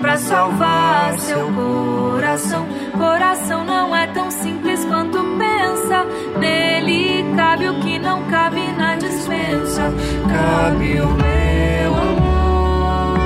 Pra 0.00 0.16
salvar 0.16 1.18
seu 1.18 1.52
coração. 1.52 2.66
Coração 2.96 3.64
não 3.64 3.94
é 3.94 4.06
tão 4.08 4.30
simples 4.30 4.84
quanto 4.86 5.18
pensa. 5.38 6.06
Nele 6.38 7.24
cabe 7.36 7.68
o 7.68 7.80
que 7.80 7.98
não 7.98 8.22
cabe 8.24 8.72
na 8.72 8.96
dispensa. 8.96 9.92
Cabe 10.28 11.00
o 11.00 11.08
meu 11.08 11.94
amor. 11.94 13.18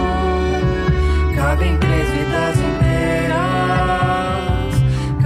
Cabem 1.37 1.77
três 1.79 2.09
vidas 2.11 2.59
inteiras. 2.59 2.90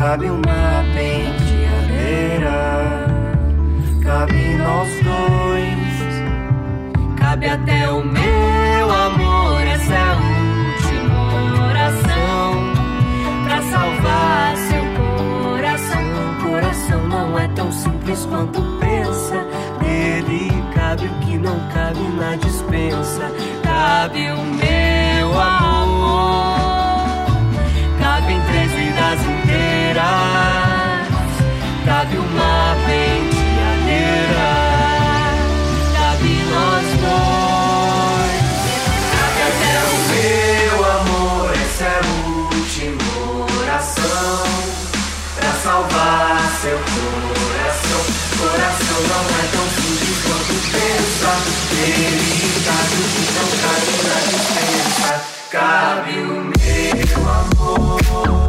Cabe 0.05 0.29
uma 0.29 0.85
penteadeira. 0.93 2.59
Cabe 4.03 4.55
nós 4.57 4.91
dois. 5.03 5.97
Cabe 7.19 7.49
até 7.49 7.89
o 7.89 8.05
meu 8.05 8.91
amor, 8.91 9.63
essa 9.63 9.95
é 9.95 10.03
a 10.03 10.13
última 10.13 11.69
oração. 11.71 12.75
Pra 13.45 13.63
salvar 13.63 14.55
seu 14.59 14.85
coração. 15.01 16.05
Coração 16.43 17.09
não 17.09 17.39
é 17.39 17.49
tão 17.49 17.73
simples 17.73 18.27
quanto 18.27 18.61
pensa. 18.79 19.43
Nele 19.81 20.51
cabe 20.75 21.07
o 21.07 21.15
que 21.21 21.39
não 21.39 21.59
cabe 21.73 22.03
na 22.21 22.37
dispensa. 22.37 23.33
Cabe 23.63 24.31
o 24.33 24.37
meu 24.37 24.94
Cabe 31.85 32.17
uma 32.17 32.75
penteadeira. 32.87 34.49
Cabe 35.93 36.33
nós 36.51 36.87
dois. 37.05 38.43
Cabe 39.13 39.41
até 39.49 39.75
o 39.85 39.97
meu 40.09 40.77
amor. 40.91 41.53
Essa 41.53 41.85
é 41.85 41.87
a 41.87 42.05
última 42.41 43.05
oração. 43.61 44.45
Pra 45.37 45.53
salvar 45.63 46.41
seu 46.63 46.79
coração. 46.79 48.03
Coração 48.39 49.01
não 49.11 49.25
é 49.29 49.45
tão 49.53 49.67
simples 49.77 50.19
quanto 50.25 50.55
pensa. 50.73 51.31
Nele 51.75 52.33
cabe 52.65 52.97
o 52.97 53.07
que 53.13 53.25
não 53.35 53.49
cabe 53.63 53.93
na 54.09 54.19
dispensa. 54.31 55.13
Cabe 55.51 56.15
o 56.21 56.41
meu 56.45 57.21
amor. 57.29 58.44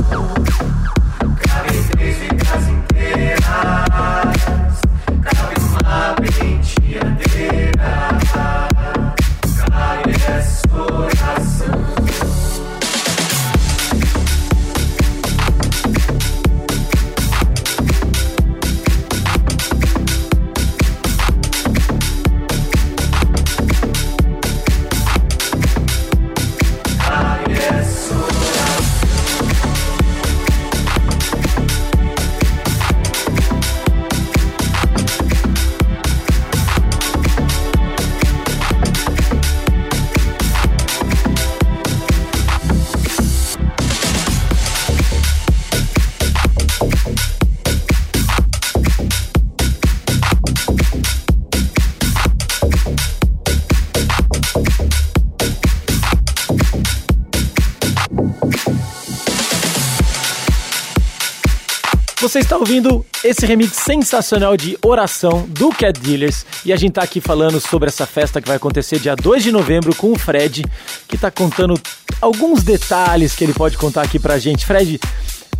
Está 62.46 62.58
ouvindo 62.58 63.04
esse 63.24 63.44
remix 63.44 63.76
sensacional 63.76 64.56
de 64.56 64.78
Oração 64.86 65.48
do 65.50 65.70
Cat 65.70 66.00
Dealers 66.00 66.46
e 66.64 66.72
a 66.72 66.76
gente 66.76 66.94
tá 66.94 67.02
aqui 67.02 67.20
falando 67.20 67.60
sobre 67.60 67.90
essa 67.90 68.06
festa 68.06 68.40
que 68.40 68.48
vai 68.48 68.58
acontecer 68.58 69.00
dia 69.00 69.16
2 69.16 69.42
de 69.42 69.52
novembro 69.52 69.96
com 69.96 70.12
o 70.12 70.20
Fred, 70.20 70.64
que 71.08 71.18
tá 71.18 71.32
contando 71.32 71.74
alguns 72.22 72.62
detalhes 72.64 73.36
que 73.36 73.44
ele 73.44 73.54
pode 73.54 73.80
contar 73.80 74.04
aqui 74.04 74.20
pra 74.20 74.38
gente. 74.38 74.64
Fred, 74.64 75.00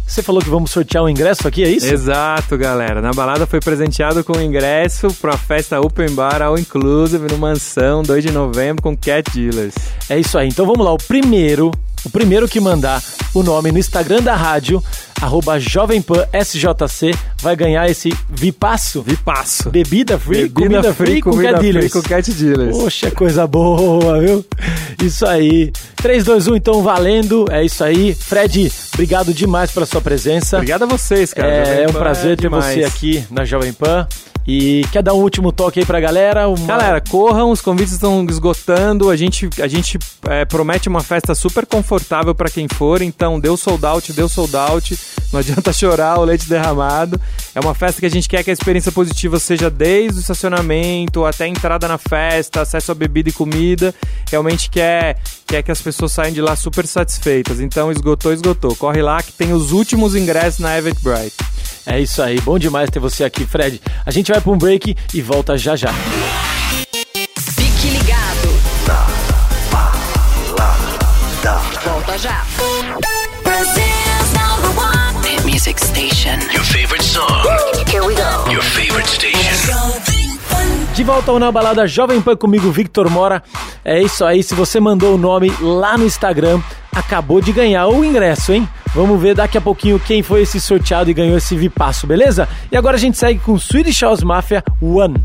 você 0.06 0.22
falou 0.22 0.40
que 0.40 0.50
vamos 0.50 0.70
sortear 0.70 1.04
um 1.04 1.10
ingresso 1.10 1.48
aqui, 1.48 1.64
é 1.64 1.70
isso? 1.70 1.92
Exato, 1.92 2.56
galera. 2.56 3.02
Na 3.02 3.12
balada 3.12 3.48
foi 3.48 3.60
presenteado 3.60 4.24
com 4.24 4.34
o 4.34 4.42
ingresso 4.42 5.08
pra 5.20 5.36
festa 5.36 5.82
Open 5.82 6.12
Bar 6.12 6.44
All 6.44 6.56
Inclusive 6.56 7.28
no 7.32 7.40
Mansão, 7.40 8.04
2 8.04 8.26
de 8.26 8.32
novembro, 8.32 8.84
com 8.84 8.96
Cat 8.96 9.32
Dealers. 9.34 9.74
É 10.08 10.20
isso 10.20 10.38
aí. 10.38 10.50
Então 10.50 10.68
vamos 10.68 10.86
lá, 10.86 10.94
o 10.94 10.98
primeiro, 10.98 11.72
o 12.06 12.10
primeiro 12.10 12.48
que 12.48 12.60
mandar 12.60 13.02
o 13.34 13.44
nome 13.44 13.72
no 13.72 13.80
Instagram 13.80 14.22
da 14.22 14.36
rádio, 14.36 14.82
arroba 15.22 15.60
SJC, 15.60 17.12
vai 17.42 17.56
ganhar 17.56 17.90
esse 17.90 18.14
Vipasso. 18.30 19.02
Vipasso. 19.02 19.70
Bebida 19.70 20.18
free, 20.18 20.44
Bebida 20.48 20.62
comida 20.62 20.94
free, 20.94 21.22
com 21.22 21.32
comida 21.32 21.52
Cat 21.54 21.60
free 21.60 21.72
Dealers. 21.72 21.94
com 21.94 22.02
Cat 22.02 22.32
Dealers. 22.34 22.78
Poxa, 22.78 23.12
coisa 23.12 23.46
boa, 23.48 24.20
viu? 24.20 24.46
Isso 25.04 25.26
aí. 25.26 25.72
3, 25.98 26.24
2, 26.24 26.48
1, 26.48 26.56
então 26.56 26.82
valendo. 26.84 27.46
É 27.52 27.64
isso 27.64 27.84
aí. 27.84 28.14
Fred, 28.14 28.72
obrigado 28.94 29.34
demais 29.34 29.72
pela 29.72 29.86
sua 29.86 30.02
presença. 30.02 30.58
Obrigado 30.58 30.84
a 30.84 30.88
vocês, 30.88 31.34
cara. 31.34 31.48
É, 31.50 31.84
é 31.84 31.88
um 31.88 31.94
Pan 31.94 32.00
prazer 32.00 32.34
é 32.34 32.36
ter 32.36 32.42
demais. 32.44 32.66
você 32.76 32.84
aqui 32.84 33.24
na 33.32 33.44
Jovem 33.44 33.74
Pan. 33.74 34.08
E 34.48 34.86
quer 34.92 35.02
dar 35.02 35.16
um 35.16 35.22
último 35.22 35.52
toque 35.52 35.80
aí 35.80 35.86
pra 35.86 36.00
galera? 36.00 36.48
Uma- 36.48 36.68
Galera, 36.68 37.02
corram, 37.02 37.50
os 37.50 37.62
convites 37.62 37.94
estão 37.94 38.24
esgotando. 38.30 39.10
A 39.10 39.16
gente, 39.16 39.50
a 39.60 39.68
gente 39.68 39.98
é, 40.30 40.46
promete 40.46 40.88
uma 40.88 41.02
festa 41.02 41.34
super 41.34 41.66
confortável 41.66 42.36
pra 42.36 42.48
quem 42.48 42.68
for. 42.68 43.02
Então, 43.02 43.40
deu 43.40 43.58
sold 43.58 43.84
out, 43.86 44.14
deu 44.14 44.30
sold 44.30 44.56
out. 44.56 45.00
Não 45.34 45.40
adianta 45.42 45.74
chorar, 45.74 46.20
o 46.20 46.24
leite 46.24 46.48
derramado. 46.48 47.20
É 47.56 47.60
uma 47.60 47.74
festa 47.74 48.00
que 48.00 48.06
a 48.06 48.10
gente 48.10 48.30
quer 48.30 48.44
que 48.44 48.52
a 48.52 48.54
experiência 48.54 48.92
positiva 48.92 49.40
seja 49.40 49.68
desde 49.68 50.20
o 50.20 50.22
estacionamento 50.22 51.26
até 51.26 51.46
a 51.46 51.48
entrada 51.48 51.88
na 51.88 51.98
festa, 51.98 52.62
acesso 52.62 52.92
a 52.92 52.96
bebida 52.96 53.30
e 53.30 53.34
comida. 53.34 53.96
Realmente 54.30 54.70
quer, 54.70 55.18
quer 55.48 55.64
que 55.64 55.72
as 55.72 55.82
pessoas 55.82 56.12
saiam 56.12 56.32
de 56.32 56.42
lá 56.42 56.56
super 56.56 56.86
satisfeitas. 56.86 57.60
Então, 57.60 57.92
esgotou, 57.92 58.32
esgotou. 58.32 58.76
Corre 58.76 59.02
lá 59.02 59.24
que 59.24 59.32
tem 59.32 59.54
os 59.54 59.72
últimos 59.72 60.16
ingressos 60.16 60.60
na 60.60 60.78
Eventbrite. 60.78 61.34
É 61.86 62.00
isso 62.00 62.22
aí, 62.22 62.40
bom 62.42 62.58
demais 62.58 62.90
ter 62.90 63.00
você 63.00 63.24
aqui, 63.24 63.46
Fred. 63.46 63.80
A 64.06 64.12
gente 64.12 64.32
vai 64.32 64.42
pra 64.42 64.52
um 64.52 64.58
break 64.58 64.96
e 65.14 65.22
volta 65.22 65.58
já 65.58 65.76
já. 65.76 65.94
Fique 66.94 67.90
ligado. 67.90 68.56
Volta 71.84 72.18
já. 72.18 72.44
Brazil's 73.44 74.34
number 74.34 74.72
one 74.76 75.24
hit 75.28 75.46
music 75.46 75.80
station. 75.80 76.40
Your 76.52 76.64
favorite 76.64 77.04
song. 77.04 77.46
Here 77.88 78.04
we 78.04 78.16
go. 78.16 78.52
Your 78.52 78.64
favorite 78.64 79.08
station. 79.08 80.16
De 80.96 81.04
volta 81.04 81.30
ao 81.30 81.38
Na 81.38 81.52
Balada 81.52 81.86
Jovem 81.86 82.22
Pan 82.22 82.38
comigo, 82.38 82.72
Victor 82.72 83.10
Mora. 83.10 83.44
É 83.84 84.02
isso 84.02 84.24
aí, 84.26 84.42
se 84.42 84.56
você 84.56 84.80
mandou 84.80 85.14
o 85.16 85.18
nome 85.18 85.54
lá 85.62 85.98
no 85.98 86.06
Instagram, 86.06 86.62
acabou 86.96 87.42
de 87.42 87.52
ganhar 87.52 87.88
o 87.88 88.04
ingresso, 88.04 88.54
hein? 88.54 88.68
Vamos 88.94 89.22
ver 89.22 89.36
daqui 89.36 89.58
a 89.58 89.62
pouquinho 89.62 90.00
quem 90.00 90.24
foi 90.24 90.42
esse 90.42 90.60
sorteado 90.62 91.10
e 91.10 91.14
ganhou 91.14 91.38
esse 91.38 91.56
Vipasso, 91.56 92.08
beleza? 92.08 92.48
E 92.72 92.78
agora 92.78 92.96
a 92.96 93.00
gente 93.00 93.18
segue 93.18 93.40
com 93.40 93.60
Swedish 93.60 94.02
House 94.02 94.24
Mafia 94.24 94.64
One. 94.82 95.22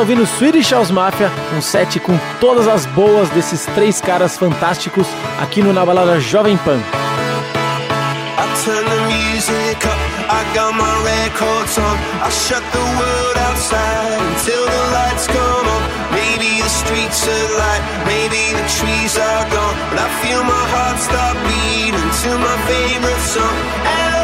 está 0.00 0.12
ouvindo 0.12 0.26
Swedish 0.26 0.72
House 0.72 0.90
Mafia, 0.90 1.30
um 1.54 1.60
set 1.60 2.00
com 2.00 2.18
todas 2.40 2.66
as 2.66 2.86
boas 2.86 3.28
desses 3.30 3.66
três 3.74 4.00
caras 4.00 4.38
fantásticos 4.38 5.06
aqui 5.38 5.62
no 5.62 5.74
Na 5.74 5.84
Balada 5.84 6.18
Jovem 6.18 6.56
Pan. 6.56 6.80
streets 16.70 17.26
are 17.26 17.58
light, 17.58 17.82
maybe 18.06 18.40
the 18.54 18.64
trees 18.78 19.18
are 19.18 19.44
gone. 19.50 19.76
But 19.90 19.98
I 19.98 20.08
feel 20.22 20.42
my 20.44 20.64
heart 20.72 20.98
stop 21.00 21.34
beating 21.50 22.10
to 22.22 22.38
my 22.38 22.56
favorite 22.70 23.22
song. 23.26 24.19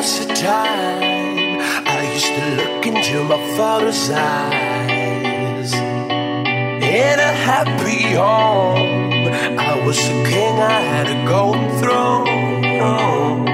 past 0.00 0.28
the 0.28 0.34
time 0.34 1.60
I 1.86 2.12
used 2.14 2.32
to 2.38 2.44
look 2.58 2.86
into 2.86 3.22
my 3.24 3.40
father's 3.56 4.08
eyes. 4.10 5.72
In 5.74 7.16
a 7.30 7.32
happy 7.50 8.02
home 8.22 9.58
I 9.58 9.72
was 9.84 9.98
a 9.98 10.16
king, 10.30 10.56
I 10.58 10.80
had 10.92 11.06
a 11.16 11.18
golden 11.28 11.68
throne. 11.80 13.44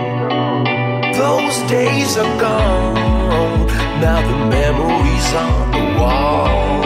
Those 1.22 1.58
days 1.68 2.16
are 2.16 2.34
gone 2.38 3.66
Now 4.00 4.20
the 4.30 4.38
memories 4.58 5.28
on 5.44 5.70
the 5.74 5.84
wall. 5.98 6.84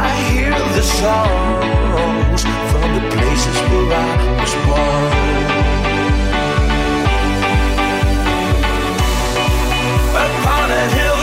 I 0.00 0.06
hear 0.28 0.58
the 0.78 0.84
songs 1.00 2.42
From 2.70 2.88
the 2.96 3.04
places 3.14 3.56
where 3.70 3.92
I 3.94 4.40
was 4.40 4.54
born. 4.66 5.37
on 10.48 10.70
a 10.70 10.88
hill 10.88 11.17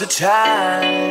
It's 0.00 0.20
a 0.20 0.22
time. 0.22 1.07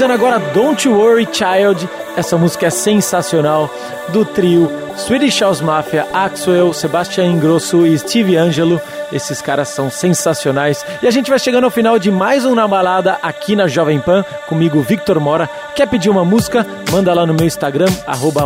Finalizando 0.00 0.12
agora 0.14 0.38
Don't 0.54 0.88
Worry 0.88 1.28
Child. 1.30 1.86
Essa 2.16 2.38
música 2.38 2.68
é 2.68 2.70
sensacional 2.70 3.70
do 4.08 4.24
trio 4.24 4.72
Swedish 4.96 5.38
House 5.42 5.60
Mafia, 5.60 6.06
Axwell, 6.10 6.72
Sebastian 6.72 7.26
Ingrosso 7.26 7.86
e 7.86 7.98
Steve 7.98 8.34
Angelo. 8.34 8.80
Esses 9.12 9.42
caras 9.42 9.68
são 9.68 9.90
sensacionais. 9.90 10.86
E 11.02 11.06
a 11.06 11.10
gente 11.10 11.28
vai 11.28 11.38
chegando 11.38 11.64
ao 11.64 11.70
final 11.70 11.98
de 11.98 12.10
mais 12.10 12.46
um 12.46 12.54
Na 12.54 12.66
Balada 12.66 13.18
aqui 13.22 13.54
na 13.54 13.68
Jovem 13.68 14.00
Pan, 14.00 14.24
comigo, 14.48 14.80
Victor 14.80 15.20
Mora. 15.20 15.46
Quer 15.76 15.86
pedir 15.86 16.08
uma 16.08 16.24
música? 16.24 16.66
Manda 16.90 17.12
lá 17.12 17.26
no 17.26 17.34
meu 17.34 17.46
Instagram, 17.46 17.88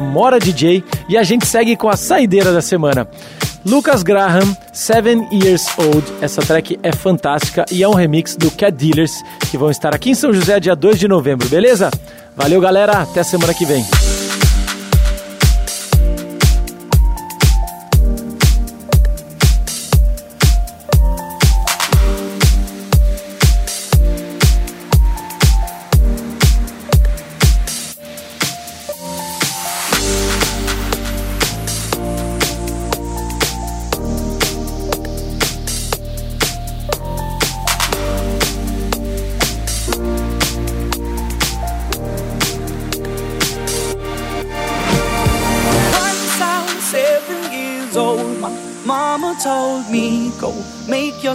MoraDJ. 0.00 0.84
E 1.08 1.16
a 1.16 1.22
gente 1.22 1.46
segue 1.46 1.76
com 1.76 1.88
a 1.88 1.96
saideira 1.96 2.52
da 2.52 2.60
semana. 2.60 3.06
Lucas 3.64 4.02
Graham, 4.02 4.56
Seven 4.74 5.28
Years 5.32 5.66
Old. 5.78 6.04
Essa 6.20 6.42
track 6.42 6.78
é 6.82 6.92
fantástica 6.92 7.64
e 7.70 7.82
é 7.82 7.88
um 7.88 7.94
remix 7.94 8.36
do 8.36 8.50
Cat 8.50 8.72
Dealers, 8.72 9.12
que 9.50 9.56
vão 9.56 9.70
estar 9.70 9.94
aqui 9.94 10.10
em 10.10 10.14
São 10.14 10.32
José 10.32 10.58
dia 10.58 10.74
2 10.74 10.98
de 10.98 11.06
novembro, 11.06 11.48
beleza? 11.48 11.90
Valeu, 12.36 12.60
galera. 12.60 12.98
Até 13.02 13.22
semana 13.22 13.54
que 13.54 13.64
vem. 13.64 13.84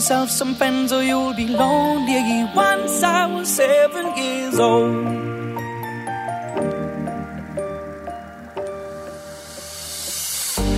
Yourself 0.10 0.32
some 0.32 0.56
friends 0.56 0.92
or 0.92 1.04
you'll 1.04 1.36
be 1.36 1.46
lonely. 1.46 2.44
Once 2.56 3.04
I 3.04 3.28
was 3.28 3.48
seven 3.48 4.18
years 4.18 4.58
old. 4.58 5.06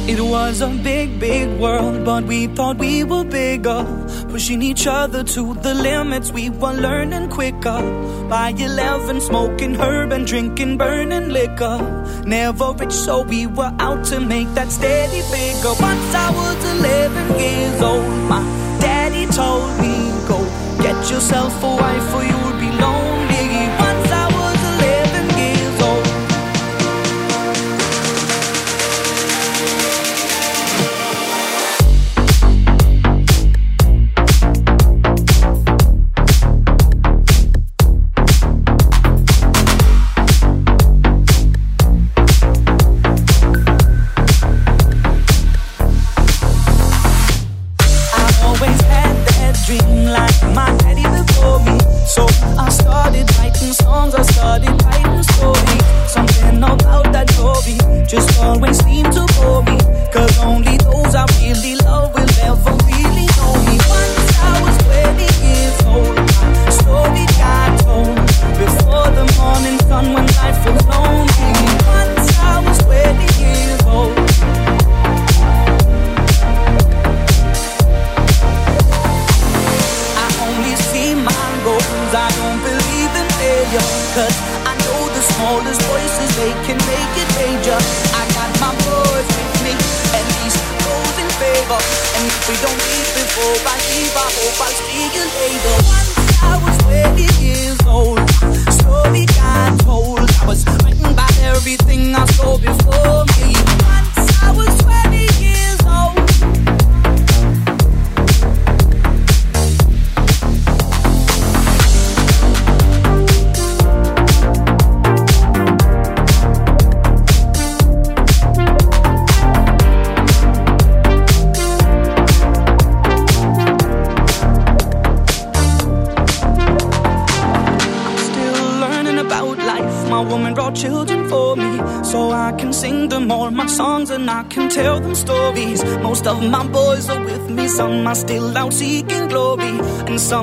It 0.10 0.20
was 0.20 0.60
a 0.60 0.68
big, 0.68 1.18
big 1.18 1.48
world, 1.62 2.04
but 2.04 2.26
we 2.26 2.48
thought 2.48 2.78
we 2.78 3.06
were 3.06 3.24
bigger. 3.24 3.86
Pushing 4.28 4.62
each 4.62 4.86
other 4.86 5.24
to 5.24 5.54
the 5.54 5.76
limits, 5.76 6.34
we 6.34 6.50
were 6.50 6.74
learning 6.74 7.30
quicker. 7.30 7.80
By 8.28 8.50
11, 8.50 9.22
smoking 9.22 9.76
herb 9.76 10.12
and 10.12 10.28
drinking 10.28 10.78
burning 10.78 11.30
liquor. 11.30 11.78
Never 12.26 12.74
rich, 12.74 12.92
so 12.92 13.22
we 13.22 13.48
were 13.48 13.74
out 13.80 14.04
to 14.08 14.20
make 14.20 14.54
that 14.56 14.70
steady 14.70 15.22
figure. 15.22 15.76
Once 15.80 16.16
I 16.16 16.30
was 16.32 16.80
11 16.80 17.40
years 17.40 17.82
old, 17.82 18.30
my 18.30 18.42
daddy 18.82 19.01
told 19.28 19.80
me, 19.80 20.12
Go 20.28 20.44
get 20.82 21.10
yourself 21.10 21.64
a 21.64 21.68
wife 21.68 22.16
or 22.16 22.24
you'll 22.24 22.60
be 22.60 22.72
lonely. 22.80 23.31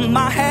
And 0.08 0.16
some 0.16 0.47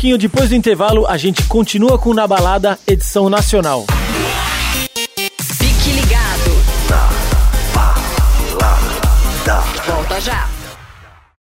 pouquinho, 0.00 0.16
depois 0.16 0.48
do 0.48 0.54
intervalo, 0.54 1.06
a 1.06 1.18
gente 1.18 1.42
continua 1.44 1.98
com 1.98 2.14
Na 2.14 2.26
Balada, 2.26 2.78
edição 2.86 3.28
nacional. 3.28 3.84